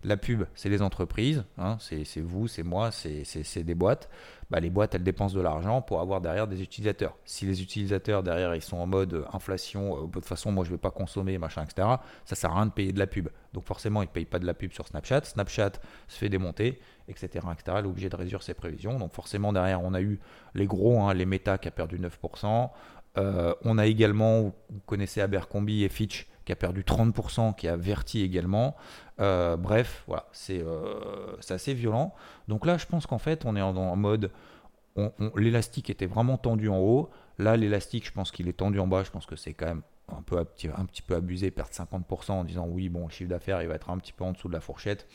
La 0.03 0.17
pub, 0.17 0.43
c'est 0.55 0.69
les 0.69 0.81
entreprises, 0.81 1.43
hein, 1.57 1.77
c'est 1.79 2.21
vous, 2.21 2.47
c'est 2.47 2.63
moi, 2.63 2.91
c'est 2.91 3.63
des 3.63 3.75
boîtes. 3.75 4.09
Bah, 4.51 4.59
les 4.59 4.69
boîtes, 4.69 4.93
elles 4.93 5.03
dépensent 5.03 5.35
de 5.35 5.41
l'argent 5.41 5.81
pour 5.81 6.01
avoir 6.01 6.21
derrière 6.21 6.47
des 6.47 6.61
utilisateurs. 6.61 7.15
Si 7.25 7.47
les 7.47 7.63
utilisateurs 7.63 8.21
derrière, 8.21 8.53
ils 8.53 8.61
sont 8.61 8.77
en 8.77 8.85
mode 8.85 9.25
inflation, 9.33 10.03
euh, 10.03 10.07
de 10.07 10.11
toute 10.11 10.25
façon, 10.25 10.51
moi, 10.51 10.63
je 10.63 10.69
ne 10.69 10.75
vais 10.75 10.81
pas 10.81 10.91
consommer, 10.91 11.37
machin, 11.37 11.63
etc., 11.63 11.87
ça 12.25 12.35
sert 12.35 12.51
à 12.51 12.55
rien 12.55 12.67
de 12.67 12.71
payer 12.71 12.93
de 12.93 12.99
la 12.99 13.07
pub. 13.07 13.29
Donc 13.53 13.65
forcément, 13.65 14.03
ils 14.03 14.07
ne 14.07 14.11
payent 14.11 14.25
pas 14.25 14.37
de 14.37 14.45
la 14.45 14.53
pub 14.53 14.71
sur 14.71 14.87
Snapchat. 14.87 15.23
Snapchat 15.23 15.71
se 16.07 16.17
fait 16.17 16.29
démonter, 16.29 16.79
etc., 17.07 17.27
etc. 17.51 17.77
Elle 17.79 17.85
est 17.85 17.87
obligée 17.87 18.09
de 18.09 18.15
réduire 18.15 18.43
ses 18.43 18.53
prévisions. 18.53 18.99
Donc 18.99 19.13
forcément, 19.13 19.51
derrière, 19.53 19.81
on 19.81 19.93
a 19.93 20.01
eu 20.01 20.19
les 20.53 20.67
gros, 20.67 20.99
hein, 21.01 21.13
les 21.13 21.25
Meta 21.25 21.57
qui 21.57 21.67
a 21.67 21.71
perdu 21.71 21.97
9%. 21.97 22.69
Euh, 23.17 23.53
on 23.63 23.77
a 23.77 23.85
également, 23.85 24.41
vous 24.41 24.81
connaissez 24.85 25.21
Abercrombie 25.21 25.83
et 25.83 25.89
Fitch 25.89 26.27
qui 26.45 26.51
a 26.51 26.55
perdu 26.55 26.83
30%, 26.83 27.55
qui 27.55 27.67
a 27.67 27.75
verti 27.75 28.21
également. 28.21 28.75
Euh, 29.19 29.57
bref, 29.57 30.03
voilà, 30.07 30.27
euh, 30.51 31.35
c'est 31.39 31.53
assez 31.53 31.73
violent. 31.73 32.13
Donc 32.47 32.65
là, 32.65 32.77
je 32.77 32.85
pense 32.85 33.07
qu'en 33.07 33.17
fait, 33.17 33.45
on 33.45 33.55
est 33.55 33.61
en, 33.61 33.95
mode, 33.95 34.31
l'élastique 35.35 35.89
était 35.89 36.05
vraiment 36.05 36.37
tendu 36.37 36.69
en 36.69 36.77
haut. 36.77 37.09
Là, 37.39 37.57
l'élastique, 37.57 38.05
je 38.05 38.11
pense 38.11 38.31
qu'il 38.31 38.47
est 38.47 38.53
tendu 38.53 38.79
en 38.79 38.87
bas. 38.87 39.03
Je 39.03 39.11
pense 39.11 39.25
que 39.25 39.35
c'est 39.35 39.53
quand 39.53 39.65
même 39.65 39.81
un 40.07 40.21
peu 40.21 40.37
un 40.37 40.85
petit 40.85 41.01
peu 41.01 41.15
abusé, 41.15 41.49
perdre 41.49 41.71
50% 41.71 42.31
en 42.31 42.43
disant 42.43 42.67
oui, 42.67 42.89
bon, 42.89 43.05
le 43.05 43.11
chiffre 43.11 43.29
d'affaires, 43.29 43.63
il 43.63 43.67
va 43.67 43.75
être 43.75 43.89
un 43.89 43.97
petit 43.97 44.13
peu 44.13 44.23
en 44.23 44.33
dessous 44.33 44.47
de 44.47 44.53
la 44.53 44.61
fourchette. 44.61 45.07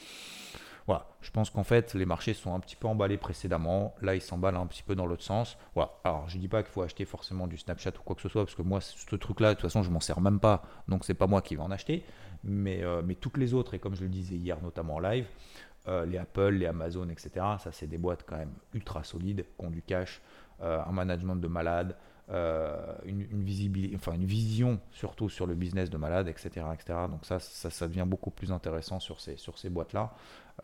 Je 1.20 1.30
pense 1.30 1.50
qu'en 1.50 1.64
fait, 1.64 1.94
les 1.94 2.06
marchés 2.06 2.34
sont 2.34 2.54
un 2.54 2.60
petit 2.60 2.76
peu 2.76 2.88
emballés 2.88 3.18
précédemment. 3.18 3.94
Là, 4.00 4.14
ils 4.14 4.20
s'emballent 4.22 4.56
un 4.56 4.66
petit 4.66 4.82
peu 4.82 4.94
dans 4.94 5.06
l'autre 5.06 5.22
sens. 5.22 5.58
Voilà. 5.74 5.92
Alors, 6.04 6.28
je 6.28 6.38
dis 6.38 6.48
pas 6.48 6.62
qu'il 6.62 6.72
faut 6.72 6.82
acheter 6.82 7.04
forcément 7.04 7.46
du 7.46 7.58
Snapchat 7.58 7.90
ou 7.98 8.02
quoi 8.02 8.16
que 8.16 8.22
ce 8.22 8.28
soit, 8.28 8.44
parce 8.44 8.54
que 8.54 8.62
moi, 8.62 8.80
ce 8.80 9.16
truc-là, 9.16 9.50
de 9.50 9.54
toute 9.54 9.62
façon, 9.62 9.82
je 9.82 9.90
m'en 9.90 10.00
sers 10.00 10.20
même 10.20 10.40
pas. 10.40 10.62
Donc, 10.88 11.04
c'est 11.04 11.14
pas 11.14 11.26
moi 11.26 11.42
qui 11.42 11.56
vais 11.56 11.62
en 11.62 11.70
acheter. 11.70 12.04
Mais, 12.42 12.82
euh, 12.82 13.02
mais 13.04 13.14
toutes 13.14 13.36
les 13.36 13.52
autres, 13.52 13.74
et 13.74 13.78
comme 13.78 13.94
je 13.94 14.02
le 14.02 14.08
disais 14.08 14.36
hier, 14.36 14.56
notamment 14.62 14.94
en 14.94 15.00
live, 15.00 15.26
euh, 15.88 16.06
les 16.06 16.18
Apple, 16.18 16.50
les 16.50 16.66
Amazon, 16.66 17.08
etc., 17.08 17.30
ça, 17.58 17.70
c'est 17.72 17.86
des 17.86 17.98
boîtes 17.98 18.24
quand 18.26 18.36
même 18.36 18.54
ultra 18.72 19.04
solides, 19.04 19.44
qui 19.58 19.66
ont 19.66 19.70
du 19.70 19.82
cash, 19.82 20.20
euh, 20.62 20.80
un 20.86 20.92
management 20.92 21.36
de 21.36 21.48
malade. 21.48 21.96
Une, 23.04 23.42
visibilité, 23.42 23.96
enfin 23.96 24.12
une 24.12 24.24
vision 24.24 24.78
surtout 24.92 25.28
sur 25.28 25.46
le 25.46 25.54
business 25.54 25.90
de 25.90 25.96
malade, 25.96 26.28
etc. 26.28 26.66
etc. 26.72 26.98
Donc 27.10 27.24
ça, 27.24 27.40
ça, 27.40 27.88
devient 27.88 28.06
beaucoup 28.06 28.30
plus 28.30 28.52
intéressant 28.52 29.00
sur 29.00 29.20
ces, 29.20 29.36
sur 29.36 29.58
ces 29.58 29.68
boîtes-là. 29.68 30.12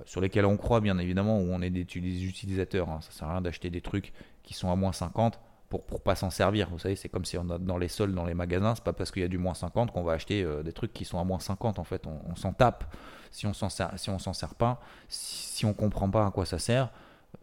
Euh, 0.01 0.03
sur 0.07 0.21
lesquels 0.21 0.47
on 0.47 0.57
croit 0.57 0.81
bien 0.81 0.99
évidemment, 0.99 1.39
où 1.39 1.49
on 1.51 1.63
est 1.63 1.71
des, 1.71 1.83
utilisateurs. 2.25 2.89
Hein. 2.89 3.01
Ça 3.03 3.11
sert 3.11 3.29
à 3.29 3.33
rien 3.33 3.41
d'acheter 3.41 3.71
des 3.71 3.81
trucs 3.81 4.13
qui 4.43 4.55
sont 4.55 4.71
à 4.71 4.77
moins 4.77 4.93
50 4.93 5.39
pour 5.69 5.83
ne 5.91 5.99
pas 5.99 6.15
s'en 6.15 6.31
servir. 6.31 6.69
Vous 6.71 6.79
savez, 6.79 6.97
c'est 6.97 7.09
comme 7.09 7.25
si 7.25 7.37
on 7.39 7.51
a 7.51 7.59
dans 7.59 7.79
les 7.79 7.89
soldes 7.89 8.15
dans 8.15 8.25
les 8.25 8.35
magasins, 8.35 8.75
c'est 8.77 8.85
pas 8.85 8.93
parce 8.93 9.11
qu'il 9.11 9.23
y 9.23 9.25
a 9.25 9.29
du 9.29 9.39
moins 9.39 9.55
50 9.55 9.91
qu'on 9.91 10.05
va 10.05 10.13
acheter 10.13 10.43
euh, 10.43 10.63
des 10.63 10.73
trucs 10.73 10.93
qui 10.93 11.05
sont 11.05 11.19
à 11.19 11.25
moins 11.25 11.41
50 11.41 11.79
en 11.79 11.85
fait. 11.85 12.07
On, 12.07 12.37
s'en 12.37 12.53
tape 12.53 12.85
si 13.31 13.47
on 13.47 13.53
s'en 13.53 13.69
si 13.69 14.11
on 14.11 14.19
s'en 14.19 14.33
sert 14.33 14.55
pas, 14.55 14.81
si, 15.09 15.65
on 15.67 15.75
comprend 15.75 16.09
pas 16.09 16.27
à 16.27 16.31
quoi 16.31 16.47
ça 16.47 16.59
sert. 16.59 16.91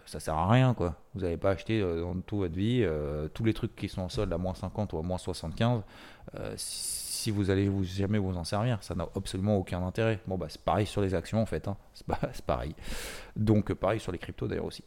Ça 0.05 0.19
sert 0.19 0.35
à 0.35 0.49
rien 0.49 0.73
quoi. 0.73 0.95
Vous 1.15 1.21
n'avez 1.21 1.37
pas 1.37 1.51
acheté 1.51 1.81
euh, 1.81 2.01
dans 2.01 2.13
toute 2.21 2.39
votre 2.39 2.55
vie 2.55 2.85
tous 3.33 3.43
les 3.43 3.53
trucs 3.53 3.75
qui 3.75 3.89
sont 3.89 4.01
en 4.01 4.09
solde 4.09 4.31
à 4.33 4.37
moins 4.37 4.53
50 4.53 4.93
ou 4.93 4.97
à 4.97 5.01
moins 5.01 5.17
75 5.17 5.81
si 7.23 7.31
vous 7.31 7.49
allez 7.49 7.69
vous, 7.69 7.85
jamais 7.85 8.17
vous 8.17 8.35
en 8.35 8.43
servir. 8.43 8.79
Ça 8.81 8.95
n'a 8.95 9.07
absolument 9.15 9.55
aucun 9.55 9.81
intérêt. 9.81 10.19
Bon, 10.27 10.37
bah, 10.37 10.47
c'est 10.49 10.61
pareil 10.61 10.85
sur 10.85 11.01
les 11.01 11.15
actions 11.15 11.41
en 11.41 11.45
fait. 11.45 11.69
Hein. 11.69 11.77
C'est 11.93 12.05
pareil. 12.45 12.75
Donc, 13.37 13.73
pareil 13.73 14.01
sur 14.01 14.11
les 14.11 14.17
cryptos 14.17 14.47
d'ailleurs 14.47 14.65
aussi. 14.65 14.83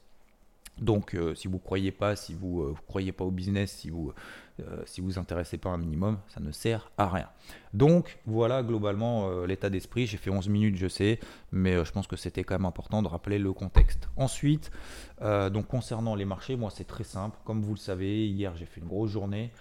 Donc, 0.78 1.14
euh, 1.14 1.34
si 1.34 1.48
vous 1.48 1.58
croyez 1.58 1.90
pas, 1.90 2.16
si 2.16 2.34
vous, 2.34 2.62
ne 2.62 2.68
euh, 2.68 2.74
croyez 2.86 3.12
pas 3.12 3.24
au 3.24 3.30
business, 3.30 3.72
si 3.72 3.90
vous 3.90 4.12
euh, 4.60 4.82
si 4.86 5.02
vous 5.02 5.18
intéressez 5.18 5.58
pas 5.58 5.68
un 5.68 5.76
minimum, 5.76 6.18
ça 6.28 6.40
ne 6.40 6.50
sert 6.50 6.90
à 6.96 7.08
rien. 7.08 7.28
Donc, 7.74 8.18
voilà 8.24 8.62
globalement 8.62 9.44
l'état 9.44 9.68
d'esprit. 9.68 10.06
J'ai 10.06 10.16
fait 10.16 10.30
11 10.30 10.48
minutes, 10.48 10.76
je 10.76 10.88
sais, 10.88 11.20
mais 11.52 11.84
je 11.84 11.92
pense 11.92 12.06
que 12.06 12.16
c'était 12.16 12.42
quand 12.42 12.54
même 12.54 12.64
important 12.64 13.02
de 13.02 13.08
rappeler 13.08 13.38
le 13.38 13.52
contexte. 13.52 14.08
Ensuite, 14.16 14.70
concernant 15.68 16.14
les 16.14 16.24
marchés, 16.24 16.56
moi 16.56 16.70
c'est 16.74 16.86
très 16.86 17.04
simple. 17.04 17.36
Comme 17.44 17.60
vous 17.60 17.74
le 17.74 17.78
savez, 17.78 18.26
hier 18.26 18.56
j'ai 18.56 18.64
fait 18.64 18.80
une 18.80 18.88
grosse 18.88 19.10
journée. 19.10 19.52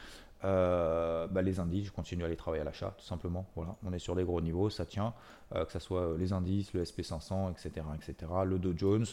Euh, 0.44 1.28
bah, 1.28 1.42
les 1.42 1.60
indices, 1.60 1.88
je 1.88 1.92
continue 1.92 2.24
à 2.24 2.26
aller 2.28 2.36
travailler 2.36 2.62
à 2.62 2.66
l'achat, 2.66 2.94
tout 2.98 3.06
simplement. 3.06 3.48
Voilà, 3.56 3.76
on 3.84 3.94
est 3.94 4.00
sur 4.00 4.16
les 4.16 4.24
gros 4.24 4.42
niveaux, 4.42 4.70
ça 4.70 4.86
tient, 4.86 5.14
euh, 5.56 5.66
que 5.66 5.72
ce 5.72 5.80
soit 5.80 6.02
euh, 6.02 6.18
les 6.18 6.34
indices, 6.34 6.74
le 6.74 6.84
SP500, 6.84 7.52
etc., 7.52 7.86
etc., 7.96 8.32
le 8.46 8.60
Dow 8.60 8.74
Jones, 8.76 9.06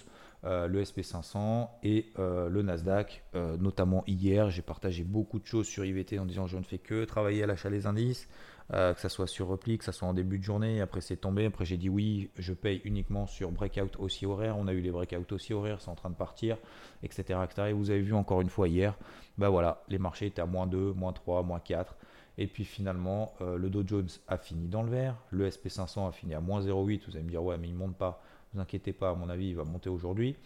le 0.45 0.83
SP500 0.83 1.69
et 1.85 2.11
le 2.19 2.63
Nasdaq. 2.63 3.23
notamment 3.61 4.03
hier, 4.09 4.51
j'ai 4.51 4.63
partagé 4.63 5.05
beaucoup 5.05 5.39
de 5.39 5.47
choses 5.47 5.69
sur 5.69 5.85
IVT 5.85 6.19
en 6.19 6.27
disant 6.27 6.49
je 6.49 6.59
ne 6.59 6.65
fais 6.65 6.79
que 6.79 7.05
travailler 7.05 7.45
à 7.45 7.47
l'achat 7.47 7.71
des 7.71 7.87
indices. 7.87 8.29
Euh, 8.75 8.95
que 8.95 9.01
ça 9.01 9.11
soit 9.11 9.27
sur 9.27 9.49
repli, 9.49 9.77
que 9.77 9.85
ça 9.85 9.93
soit 9.93 10.09
en 10.09 10.15
début 10.15 10.39
de 10.39 10.45
journée, 10.45 10.81
après 10.81 11.03
c'est 11.03 11.19
tombé, 11.19 11.45
après 11.45 11.67
j'ai 11.67 11.77
dit 11.77 11.91
oui, 11.91 12.31
je 12.39 12.55
paye 12.55 12.81
uniquement 12.85 13.27
sur 13.27 13.51
breakout 13.51 13.99
aussi 13.99 14.25
horaire, 14.25 14.57
on 14.57 14.67
a 14.67 14.73
eu 14.73 14.81
les 14.81 14.91
breakouts 14.91 15.35
aussi 15.35 15.53
horaires, 15.53 15.83
c'est 15.83 15.91
en 15.91 15.95
train 15.95 16.09
de 16.09 16.15
partir, 16.15 16.57
etc., 17.03 17.39
etc. 17.45 17.69
Et 17.69 17.73
vous 17.75 17.91
avez 17.91 18.01
vu 18.01 18.15
encore 18.15 18.41
une 18.41 18.49
fois 18.49 18.69
hier, 18.69 18.97
bah 19.37 19.51
voilà, 19.51 19.83
les 19.89 19.99
marchés 19.99 20.25
étaient 20.27 20.41
à 20.41 20.47
moins 20.47 20.67
2, 20.67 20.95
moins 20.95 21.13
3, 21.13 21.43
moins 21.43 21.61
4. 21.61 21.95
Et 22.39 22.47
puis 22.47 22.65
finalement, 22.65 23.35
euh, 23.43 23.59
le 23.59 23.69
Dow 23.69 23.87
Jones 23.87 24.09
a 24.27 24.39
fini 24.39 24.69
dans 24.69 24.83
le 24.83 24.91
vert, 24.91 25.17
le 25.29 25.51
SP500 25.51 26.09
a 26.09 26.13
fini 26.13 26.33
à 26.33 26.41
moins 26.41 26.63
0,8. 26.63 27.03
Vous 27.07 27.17
allez 27.17 27.25
me 27.25 27.29
dire, 27.29 27.43
ouais, 27.43 27.59
mais 27.59 27.69
il 27.69 27.75
ne 27.75 27.79
monte 27.79 27.97
pas. 27.97 28.23
Vous 28.53 28.61
inquiétez 28.61 28.93
pas, 28.93 29.11
à 29.11 29.15
mon 29.15 29.29
avis, 29.29 29.49
il 29.49 29.57
va 29.57 29.65
monter 29.65 29.89
aujourd'hui. 29.89 30.37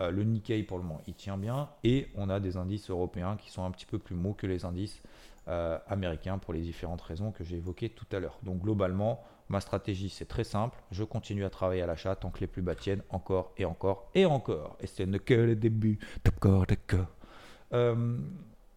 Euh, 0.00 0.10
le 0.10 0.24
Nikkei, 0.24 0.62
pour 0.64 0.78
le 0.78 0.84
moment, 0.84 1.00
il 1.06 1.14
tient 1.14 1.38
bien. 1.38 1.68
Et 1.84 2.08
on 2.16 2.28
a 2.28 2.40
des 2.40 2.56
indices 2.56 2.90
européens 2.90 3.36
qui 3.36 3.50
sont 3.50 3.64
un 3.64 3.70
petit 3.70 3.86
peu 3.86 3.98
plus 3.98 4.14
mous 4.14 4.34
que 4.34 4.46
les 4.46 4.64
indices 4.64 5.02
euh, 5.48 5.78
américain 5.88 6.38
pour 6.38 6.54
les 6.54 6.60
différentes 6.62 7.02
raisons 7.02 7.30
que 7.30 7.44
j'ai 7.44 7.56
évoquées 7.56 7.90
tout 7.90 8.06
à 8.12 8.18
l'heure. 8.18 8.38
Donc 8.42 8.62
globalement, 8.62 9.22
ma 9.50 9.60
stratégie 9.60 10.08
c'est 10.08 10.24
très 10.24 10.42
simple, 10.42 10.78
je 10.90 11.04
continue 11.04 11.44
à 11.44 11.50
travailler 11.50 11.82
à 11.82 11.86
l'achat 11.86 12.16
tant 12.16 12.30
que 12.30 12.40
les 12.40 12.46
plus 12.46 12.62
bas 12.62 12.74
tiennent 12.74 13.02
encore 13.10 13.52
et 13.58 13.66
encore 13.66 14.08
et 14.14 14.24
encore. 14.24 14.78
Et 14.80 14.86
ce 14.86 15.02
n'est 15.02 15.18
que 15.18 15.34
le 15.34 15.54
début, 15.54 15.98
d'accord, 16.24 16.64
d'accord. 16.66 17.08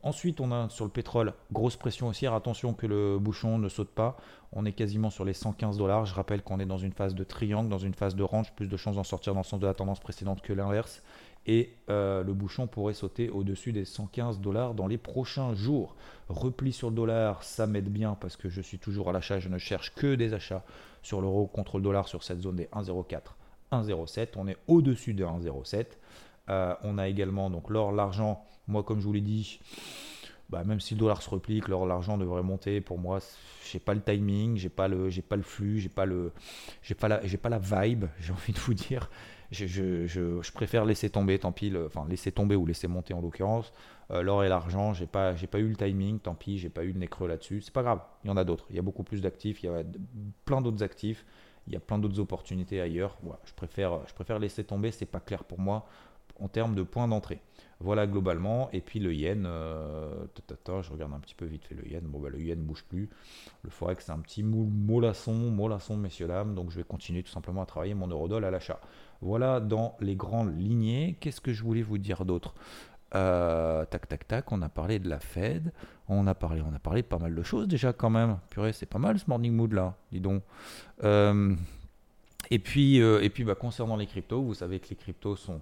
Ensuite, 0.03 0.39
on 0.39 0.51
a 0.51 0.69
sur 0.69 0.85
le 0.85 0.91
pétrole, 0.91 1.33
grosse 1.51 1.75
pression 1.75 2.07
haussière. 2.07 2.33
Attention 2.33 2.73
que 2.73 2.85
le 2.85 3.17
bouchon 3.19 3.57
ne 3.57 3.67
saute 3.67 3.89
pas. 3.89 4.17
On 4.53 4.65
est 4.65 4.71
quasiment 4.71 5.09
sur 5.09 5.25
les 5.25 5.33
115 5.33 5.77
dollars. 5.77 6.05
Je 6.05 6.13
rappelle 6.13 6.43
qu'on 6.43 6.59
est 6.59 6.65
dans 6.65 6.77
une 6.77 6.93
phase 6.93 7.15
de 7.15 7.23
triangle, 7.23 7.69
dans 7.69 7.77
une 7.77 7.93
phase 7.93 8.15
de 8.15 8.23
range, 8.23 8.53
plus 8.53 8.67
de 8.67 8.77
chances 8.77 8.95
d'en 8.95 9.03
sortir 9.03 9.33
dans 9.33 9.41
le 9.41 9.45
sens 9.45 9.59
de 9.59 9.67
la 9.67 9.73
tendance 9.73 9.99
précédente 9.99 10.41
que 10.41 10.53
l'inverse 10.53 11.01
et 11.47 11.73
euh, 11.89 12.23
le 12.23 12.33
bouchon 12.33 12.67
pourrait 12.67 12.93
sauter 12.93 13.29
au-dessus 13.29 13.71
des 13.71 13.85
115 13.85 14.41
dollars 14.41 14.73
dans 14.73 14.85
les 14.85 14.97
prochains 14.97 15.53
jours. 15.55 15.95
Repli 16.27 16.73
sur 16.73 16.89
le 16.89 16.95
dollar, 16.95 17.41
ça 17.43 17.67
m'aide 17.67 17.89
bien 17.89 18.17
parce 18.19 18.35
que 18.35 18.49
je 18.49 18.61
suis 18.61 18.79
toujours 18.79 19.09
à 19.09 19.13
l'achat, 19.13 19.39
je 19.39 19.47
ne 19.47 19.57
cherche 19.57 19.95
que 19.95 20.15
des 20.15 20.33
achats 20.33 20.63
sur 21.01 21.21
l'euro 21.21 21.47
contre 21.47 21.77
le 21.77 21.83
dollar 21.83 22.07
sur 22.09 22.21
cette 22.21 22.41
zone 22.41 22.57
des 22.57 22.65
1,04, 22.65 23.21
1,07. 23.71 24.29
On 24.35 24.47
est 24.47 24.57
au-dessus 24.67 25.13
des 25.13 25.23
1,07. 25.23 25.85
Euh, 26.49 26.75
on 26.83 26.97
a 26.97 27.07
également 27.07 27.49
donc 27.49 27.69
l'or, 27.69 27.93
l'argent. 27.93 28.45
Moi, 28.67 28.83
comme 28.83 28.99
je 28.99 29.05
vous 29.05 29.13
l'ai 29.13 29.21
dit, 29.21 29.59
bah, 30.49 30.63
même 30.63 30.79
si 30.79 30.93
le 30.93 30.99
dollar 30.99 31.21
se 31.21 31.29
replique, 31.29 31.67
l'or, 31.67 31.85
l'argent 31.85 32.17
devrait 32.17 32.43
monter. 32.43 32.81
Pour 32.81 32.97
moi, 32.97 33.19
j'ai 33.69 33.79
pas 33.79 33.93
le 33.93 34.01
timing, 34.01 34.57
j'ai 34.57 34.69
pas 34.69 34.87
pas 34.87 35.35
le 35.35 35.41
flux, 35.41 35.79
j'ai 35.79 35.89
pas 35.89 36.05
pas 36.99 37.07
la, 37.07 37.19
pas 37.19 37.49
la 37.49 37.59
vibe. 37.59 38.05
J'ai 38.19 38.31
envie 38.31 38.53
de 38.53 38.59
vous 38.59 38.73
dire 38.73 39.09
je, 39.51 40.51
préfère 40.51 40.85
laisser 40.85 41.09
tomber, 41.09 41.39
tant 41.39 41.51
pis, 41.51 41.73
enfin 41.85 42.05
laisser 42.09 42.31
tomber 42.31 42.55
ou 42.55 42.65
laisser 42.65 42.87
monter 42.87 43.13
en 43.13 43.21
l'occurrence. 43.21 43.71
Euh, 44.11 44.21
l'or 44.21 44.43
et 44.43 44.49
l'argent, 44.49 44.93
j'ai 44.93 45.07
pas, 45.07 45.33
pas 45.33 45.59
eu 45.59 45.67
le 45.67 45.75
timing, 45.75 46.19
tant 46.19 46.35
pis, 46.35 46.57
j'ai 46.57 46.69
pas 46.69 46.83
eu 46.83 46.91
le 46.91 46.99
nez 46.99 47.07
creux 47.07 47.27
là-dessus. 47.27 47.61
C'est 47.61 47.73
pas 47.73 47.83
grave, 47.83 48.01
il 48.23 48.27
y 48.27 48.31
en 48.31 48.37
a 48.37 48.43
d'autres. 48.43 48.65
Il 48.69 48.75
y 48.75 48.79
a 48.79 48.81
beaucoup 48.81 49.03
plus 49.03 49.21
d'actifs, 49.21 49.63
il 49.63 49.67
y 49.67 49.69
a 49.69 49.83
plein 50.45 50.61
d'autres 50.61 50.83
actifs, 50.83 51.25
il 51.67 51.73
y 51.73 51.75
a 51.75 51.79
plein 51.79 51.97
d'autres 51.97 52.19
opportunités 52.19 52.81
ailleurs. 52.81 53.17
je 53.45 53.53
préfère, 53.53 53.99
je 54.07 54.13
préfère 54.13 54.39
laisser 54.39 54.63
tomber, 54.63 54.91
c'est 54.91 55.05
pas 55.05 55.19
clair 55.19 55.43
pour 55.43 55.59
moi 55.59 55.85
en 56.39 56.47
termes 56.47 56.75
de 56.75 56.83
points 56.83 57.07
d'entrée. 57.07 57.41
Voilà 57.79 58.07
globalement. 58.07 58.69
Et 58.73 58.81
puis 58.81 58.99
le 58.99 59.13
yen, 59.13 59.45
euh, 59.45 60.25
je 60.49 60.91
regarde 60.91 61.13
un 61.13 61.19
petit 61.19 61.35
peu 61.35 61.45
vite 61.45 61.65
fait 61.65 61.75
le 61.75 61.87
yen. 61.87 62.01
Bon, 62.01 62.19
bah, 62.19 62.29
le 62.29 62.41
yen 62.41 62.59
bouge 62.59 62.83
plus. 62.83 63.09
Le 63.61 63.69
forex, 63.69 64.05
c'est 64.05 64.11
un 64.11 64.19
petit 64.19 64.41
mollasson, 64.41 65.33
mollasson, 65.33 65.95
messieurs, 65.95 66.27
dames. 66.27 66.55
Donc 66.55 66.71
je 66.71 66.77
vais 66.77 66.83
continuer 66.83 67.21
tout 67.21 67.31
simplement 67.31 67.61
à 67.61 67.65
travailler 67.65 67.93
mon 67.93 68.07
eurodoll 68.07 68.45
à 68.45 68.51
l'achat. 68.51 68.79
Voilà 69.21 69.59
dans 69.59 69.95
les 69.99 70.15
grandes 70.15 70.59
lignées. 70.59 71.17
Qu'est-ce 71.19 71.41
que 71.41 71.53
je 71.53 71.63
voulais 71.63 71.83
vous 71.83 71.97
dire 71.99 72.25
d'autre? 72.25 72.55
Euh, 73.15 73.85
tac, 73.85 74.07
tac, 74.07 74.27
tac, 74.27 74.51
on 74.51 74.61
a 74.61 74.69
parlé 74.69 74.99
de 74.99 75.07
la 75.07 75.19
Fed, 75.19 75.71
on 76.09 76.27
a 76.27 76.35
parlé, 76.35 76.61
on 76.61 76.75
a 76.75 76.79
parlé 76.79 77.03
de 77.03 77.07
pas 77.07 77.19
mal 77.19 77.33
de 77.33 77.43
choses 77.43 77.67
déjà 77.67 77.93
quand 77.93 78.09
même. 78.09 78.37
Purée, 78.49 78.73
c'est 78.73 78.85
pas 78.85 78.99
mal 78.99 79.17
ce 79.17 79.25
morning 79.27 79.53
mood 79.53 79.71
là, 79.71 79.95
dis 80.11 80.19
donc. 80.19 80.43
Euh, 81.03 81.55
Et 82.49 82.59
puis, 82.59 82.97
et 82.97 83.29
puis 83.29 83.43
bah, 83.43 83.55
concernant 83.55 83.95
les 83.97 84.07
cryptos, 84.07 84.41
vous 84.41 84.53
savez 84.53 84.79
que 84.79 84.89
les 84.89 84.95
cryptos 84.95 85.35
sont 85.35 85.61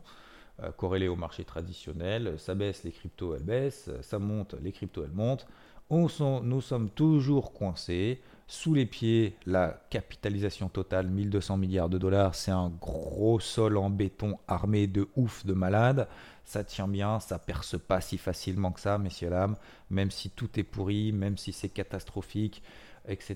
euh, 0.63 0.71
corrélés 0.71 1.07
au 1.07 1.15
marché 1.15 1.43
traditionnel. 1.43 2.35
Ça 2.37 2.55
baisse, 2.55 2.83
les 2.83 2.91
cryptos, 2.91 3.35
elles 3.35 3.43
baissent. 3.43 3.89
Ça 4.01 4.19
monte, 4.19 4.55
les 4.61 4.71
cryptos, 4.71 5.03
elles 5.03 5.11
montent. 5.11 5.47
On 5.89 6.07
nous 6.41 6.61
sommes 6.61 6.89
toujours 6.89 7.53
coincés. 7.53 8.21
Sous 8.47 8.73
les 8.73 8.85
pieds, 8.85 9.35
la 9.45 9.81
capitalisation 9.89 10.69
totale, 10.69 11.07
1200 11.07 11.57
milliards 11.57 11.89
de 11.89 11.97
dollars, 11.97 12.35
c'est 12.35 12.51
un 12.51 12.69
gros 12.69 13.39
sol 13.39 13.77
en 13.77 13.89
béton 13.89 14.37
armé 14.47 14.85
de 14.87 15.07
ouf, 15.15 15.45
de 15.45 15.53
malade. 15.53 16.07
Ça 16.43 16.63
tient 16.63 16.87
bien, 16.87 17.19
ça 17.19 17.39
perce 17.39 17.77
pas 17.77 18.01
si 18.01 18.19
facilement 18.19 18.71
que 18.71 18.79
ça, 18.79 18.99
messieurs, 18.99 19.31
dames. 19.31 19.55
Même 19.89 20.11
si 20.11 20.29
tout 20.29 20.59
est 20.59 20.63
pourri, 20.63 21.11
même 21.11 21.37
si 21.37 21.53
c'est 21.53 21.69
catastrophique, 21.69 22.61
etc. 23.07 23.35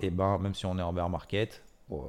Et 0.00 0.06
eh 0.06 0.10
ben, 0.10 0.38
même 0.38 0.54
si 0.54 0.66
on 0.66 0.78
est 0.78 0.82
en 0.82 0.92
bear 0.92 1.08
market, 1.08 1.62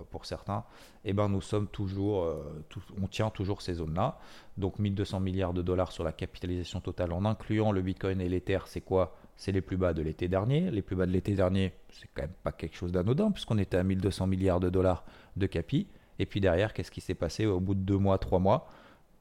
pour, 0.09 0.25
certains, 0.25 0.63
eh 1.05 1.13
ben 1.13 1.27
nous 1.27 1.41
sommes 1.41 1.67
toujours, 1.67 2.23
euh, 2.23 2.63
on 3.01 3.07
tient 3.07 3.29
toujours 3.29 3.61
ces 3.61 3.75
zones-là. 3.75 4.19
Donc 4.57 4.79
1200 4.79 5.19
milliards 5.19 5.53
de 5.53 5.61
dollars 5.61 5.91
sur 5.91 6.03
la 6.03 6.11
capitalisation 6.11 6.81
totale 6.81 7.11
en 7.13 7.25
incluant 7.25 7.71
le 7.71 7.81
Bitcoin 7.81 8.21
et 8.21 8.29
l'Ether, 8.29 8.59
c'est 8.65 8.81
quoi? 8.81 9.15
C'est 9.37 9.51
les 9.51 9.61
plus 9.61 9.77
bas 9.77 9.93
de 9.93 10.01
l'été 10.01 10.27
dernier. 10.27 10.69
Les 10.69 10.81
plus 10.81 10.95
bas 10.95 11.05
de 11.05 11.11
l'été 11.11 11.33
dernier, 11.33 11.73
c'est 11.89 12.07
quand 12.13 12.21
même 12.23 12.33
pas 12.43 12.51
quelque 12.51 12.75
chose 12.75 12.91
d'anodin 12.91 13.31
puisqu'on 13.31 13.57
était 13.57 13.77
à 13.77 13.83
1200 13.83 14.27
milliards 14.27 14.59
de 14.59 14.69
dollars 14.69 15.03
de 15.35 15.47
capi. 15.47 15.87
Et 16.19 16.25
puis 16.25 16.39
derrière, 16.39 16.73
qu'est-ce 16.73 16.91
qui 16.91 17.01
s'est 17.01 17.15
passé 17.15 17.47
au 17.47 17.59
bout 17.59 17.73
de 17.73 17.79
deux 17.79 17.97
mois, 17.97 18.19
trois 18.19 18.39
mois? 18.39 18.69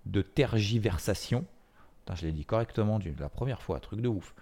De 0.04 0.22
tergiversation 0.22 1.44
Je 2.14 2.26
l'ai 2.26 2.32
dit 2.32 2.44
correctement 2.44 2.98
la 3.18 3.28
première 3.28 3.62
fois, 3.62 3.80
truc 3.80 4.00
de 4.00 4.08
ouf. 4.08 4.34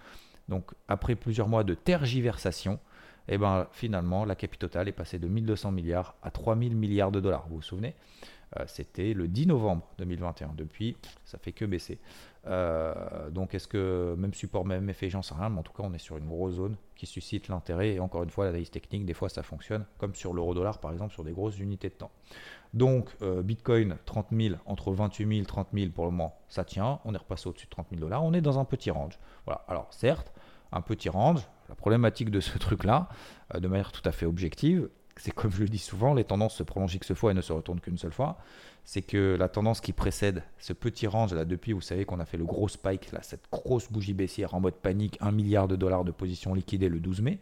Donc 0.49 0.73
après 0.89 1.15
plusieurs 1.15 1.49
mois 1.49 1.63
de 1.63 1.75
tergiversation, 1.75 2.81
et 3.28 3.35
eh 3.35 3.38
ben 3.38 3.66
finalement 3.73 4.25
la 4.25 4.35
capitale 4.35 4.70
totale 4.70 4.88
est 4.88 4.92
passée 4.92 5.18
de 5.18 5.28
1200 5.28 5.70
milliards 5.70 6.14
à 6.23 6.30
3000 6.30 6.75
milliards 6.75 7.12
de 7.12 7.20
dollars. 7.20 7.47
Vous 7.49 7.56
vous 7.56 7.62
souvenez? 7.62 7.94
Euh, 8.58 8.64
C'était 8.66 9.12
le 9.12 9.28
10 9.28 9.49
novembre 9.49 9.87
2021. 9.99 10.52
Depuis, 10.56 10.97
ça 11.25 11.38
fait 11.38 11.52
que 11.52 11.64
baisser. 11.64 11.99
Euh, 12.47 13.28
donc 13.30 13.54
est-ce 13.54 13.68
que 13.68 14.14
même 14.16 14.32
support, 14.32 14.64
même 14.64 14.88
effet, 14.88 15.11
j'en 15.11 15.23
sais 15.23 15.35
rien, 15.35 15.50
mais 15.50 15.58
en 15.58 15.62
tout 15.62 15.73
cas 15.73 15.82
on 15.85 15.92
est 15.92 15.99
sur 15.99 16.16
une 16.16 16.26
grosse 16.26 16.54
zone 16.54 16.76
qui 16.97 17.04
suscite 17.04 17.49
l'intérêt. 17.49 17.94
Et 17.94 18.00
encore 18.00 18.23
une 18.23 18.30
fois, 18.30 18.47
l'analyse 18.47 18.70
technique, 18.70 19.04
des 19.04 19.14
fois 19.14 19.28
ça 19.28 19.42
fonctionne, 19.42 19.85
comme 19.99 20.14
sur 20.14 20.32
l'euro-dollar 20.32 20.78
par 20.78 20.92
exemple, 20.92 21.12
sur 21.12 21.25
des 21.25 21.32
grosses 21.32 21.58
unités 21.58 21.90
de 21.90 21.94
temps. 21.94 22.11
Donc 22.73 23.11
euh, 23.23 23.42
Bitcoin 23.42 23.97
30 24.06 24.28
000, 24.32 24.54
entre 24.64 24.92
28 24.92 25.37
000 25.37 25.47
30 25.47 25.68
000 25.75 25.90
pour 25.90 26.06
le 26.06 26.12
moment, 26.12 26.38
ça 26.49 26.64
tient. 26.64 27.00
On 27.04 27.14
est 27.14 27.18
repassé 27.18 27.49
au-dessus 27.49 27.66
de 27.66 27.70
30 27.70 27.88
000 27.90 28.00
dollars. 28.00 28.25
On 28.25 28.32
est 28.32 28.40
dans 28.40 28.58
un 28.58 28.64
petit 28.64 28.90
range. 28.90 29.18
Voilà. 29.44 29.64
Alors 29.68 29.88
certes, 29.90 30.32
un 30.73 30.80
petit 30.80 31.08
range. 31.11 31.47
La 31.69 31.75
problématique 31.75 32.31
de 32.31 32.41
ce 32.41 32.57
truc-là, 32.59 33.09
euh, 33.55 33.61
de 33.61 33.69
manière 33.69 33.93
tout 33.93 34.03
à 34.05 34.13
fait 34.13 34.27
objective, 34.27 34.89
c'est 35.17 35.33
comme 35.33 35.51
je 35.51 35.63
le 35.63 35.69
dis 35.69 35.79
souvent, 35.79 36.15
les 36.15 36.25
tendances 36.25 36.55
se 36.55 36.63
prolongent 36.63 36.95
X 36.95 37.13
fois 37.13 37.33
et 37.33 37.35
ne 37.35 37.41
se 37.41 37.53
retournent 37.53 37.81
qu'une 37.81 37.99
seule 37.99 38.13
fois. 38.13 38.39
C'est 38.85 39.03
que 39.03 39.37
la 39.39 39.49
tendance 39.49 39.81
qui 39.81 39.93
précède 39.93 40.45
ce 40.59 40.73
petit 40.73 41.07
range 41.07 41.35
là, 41.35 41.45
depuis, 41.45 41.73
vous 41.73 41.81
savez 41.81 42.05
qu'on 42.05 42.21
a 42.21 42.25
fait 42.25 42.37
le 42.37 42.45
gros 42.45 42.69
spike, 42.69 43.13
là, 43.13 43.21
cette 43.23 43.51
grosse 43.51 43.91
bougie 43.91 44.15
baissière 44.15 44.55
en 44.55 44.61
mode 44.61 44.77
panique, 44.77 45.19
1 45.21 45.33
milliard 45.33 45.69
de 45.69 45.77
dollars 45.77 46.05
de 46.05 46.13
position 46.13 46.55
liquidée 46.55 46.89
le 46.89 47.01
12 47.01 47.21
mai. 47.21 47.41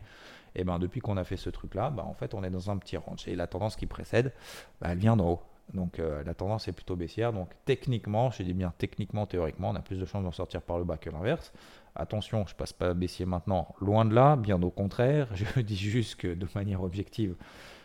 Et 0.54 0.64
ben 0.64 0.78
depuis 0.78 1.00
qu'on 1.00 1.18
a 1.18 1.24
fait 1.24 1.36
ce 1.36 1.50
truc-là, 1.50 1.90
ben, 1.90 2.02
en 2.02 2.14
fait, 2.14 2.32
on 2.32 2.42
est 2.42 2.50
dans 2.50 2.70
un 2.70 2.78
petit 2.78 2.96
range. 2.96 3.28
Et 3.28 3.36
la 3.36 3.46
tendance 3.46 3.76
qui 3.76 3.84
précède, 3.84 4.32
ben, 4.80 4.90
elle 4.90 4.98
vient 4.98 5.16
d'en 5.16 5.32
haut. 5.32 5.42
Donc 5.74 5.98
euh, 5.98 6.22
la 6.24 6.34
tendance 6.34 6.68
est 6.68 6.72
plutôt 6.72 6.96
baissière. 6.96 7.32
Donc 7.32 7.50
techniquement, 7.64 8.30
je 8.30 8.42
dis 8.42 8.54
bien 8.54 8.72
techniquement, 8.78 9.26
théoriquement, 9.26 9.70
on 9.70 9.74
a 9.74 9.82
plus 9.82 9.98
de 9.98 10.06
chances 10.06 10.24
d'en 10.24 10.32
sortir 10.32 10.62
par 10.62 10.78
le 10.78 10.84
bas 10.84 10.96
que 10.96 11.10
l'inverse. 11.10 11.52
Attention, 11.96 12.46
je 12.46 12.54
passe 12.54 12.72
pas 12.72 12.94
baissier 12.94 13.26
maintenant, 13.26 13.74
loin 13.80 14.04
de 14.04 14.14
là, 14.14 14.36
bien 14.36 14.62
au 14.62 14.70
contraire. 14.70 15.28
Je 15.34 15.60
dis 15.60 15.76
juste 15.76 16.16
que 16.16 16.34
de 16.34 16.46
manière 16.54 16.82
objective, 16.82 17.34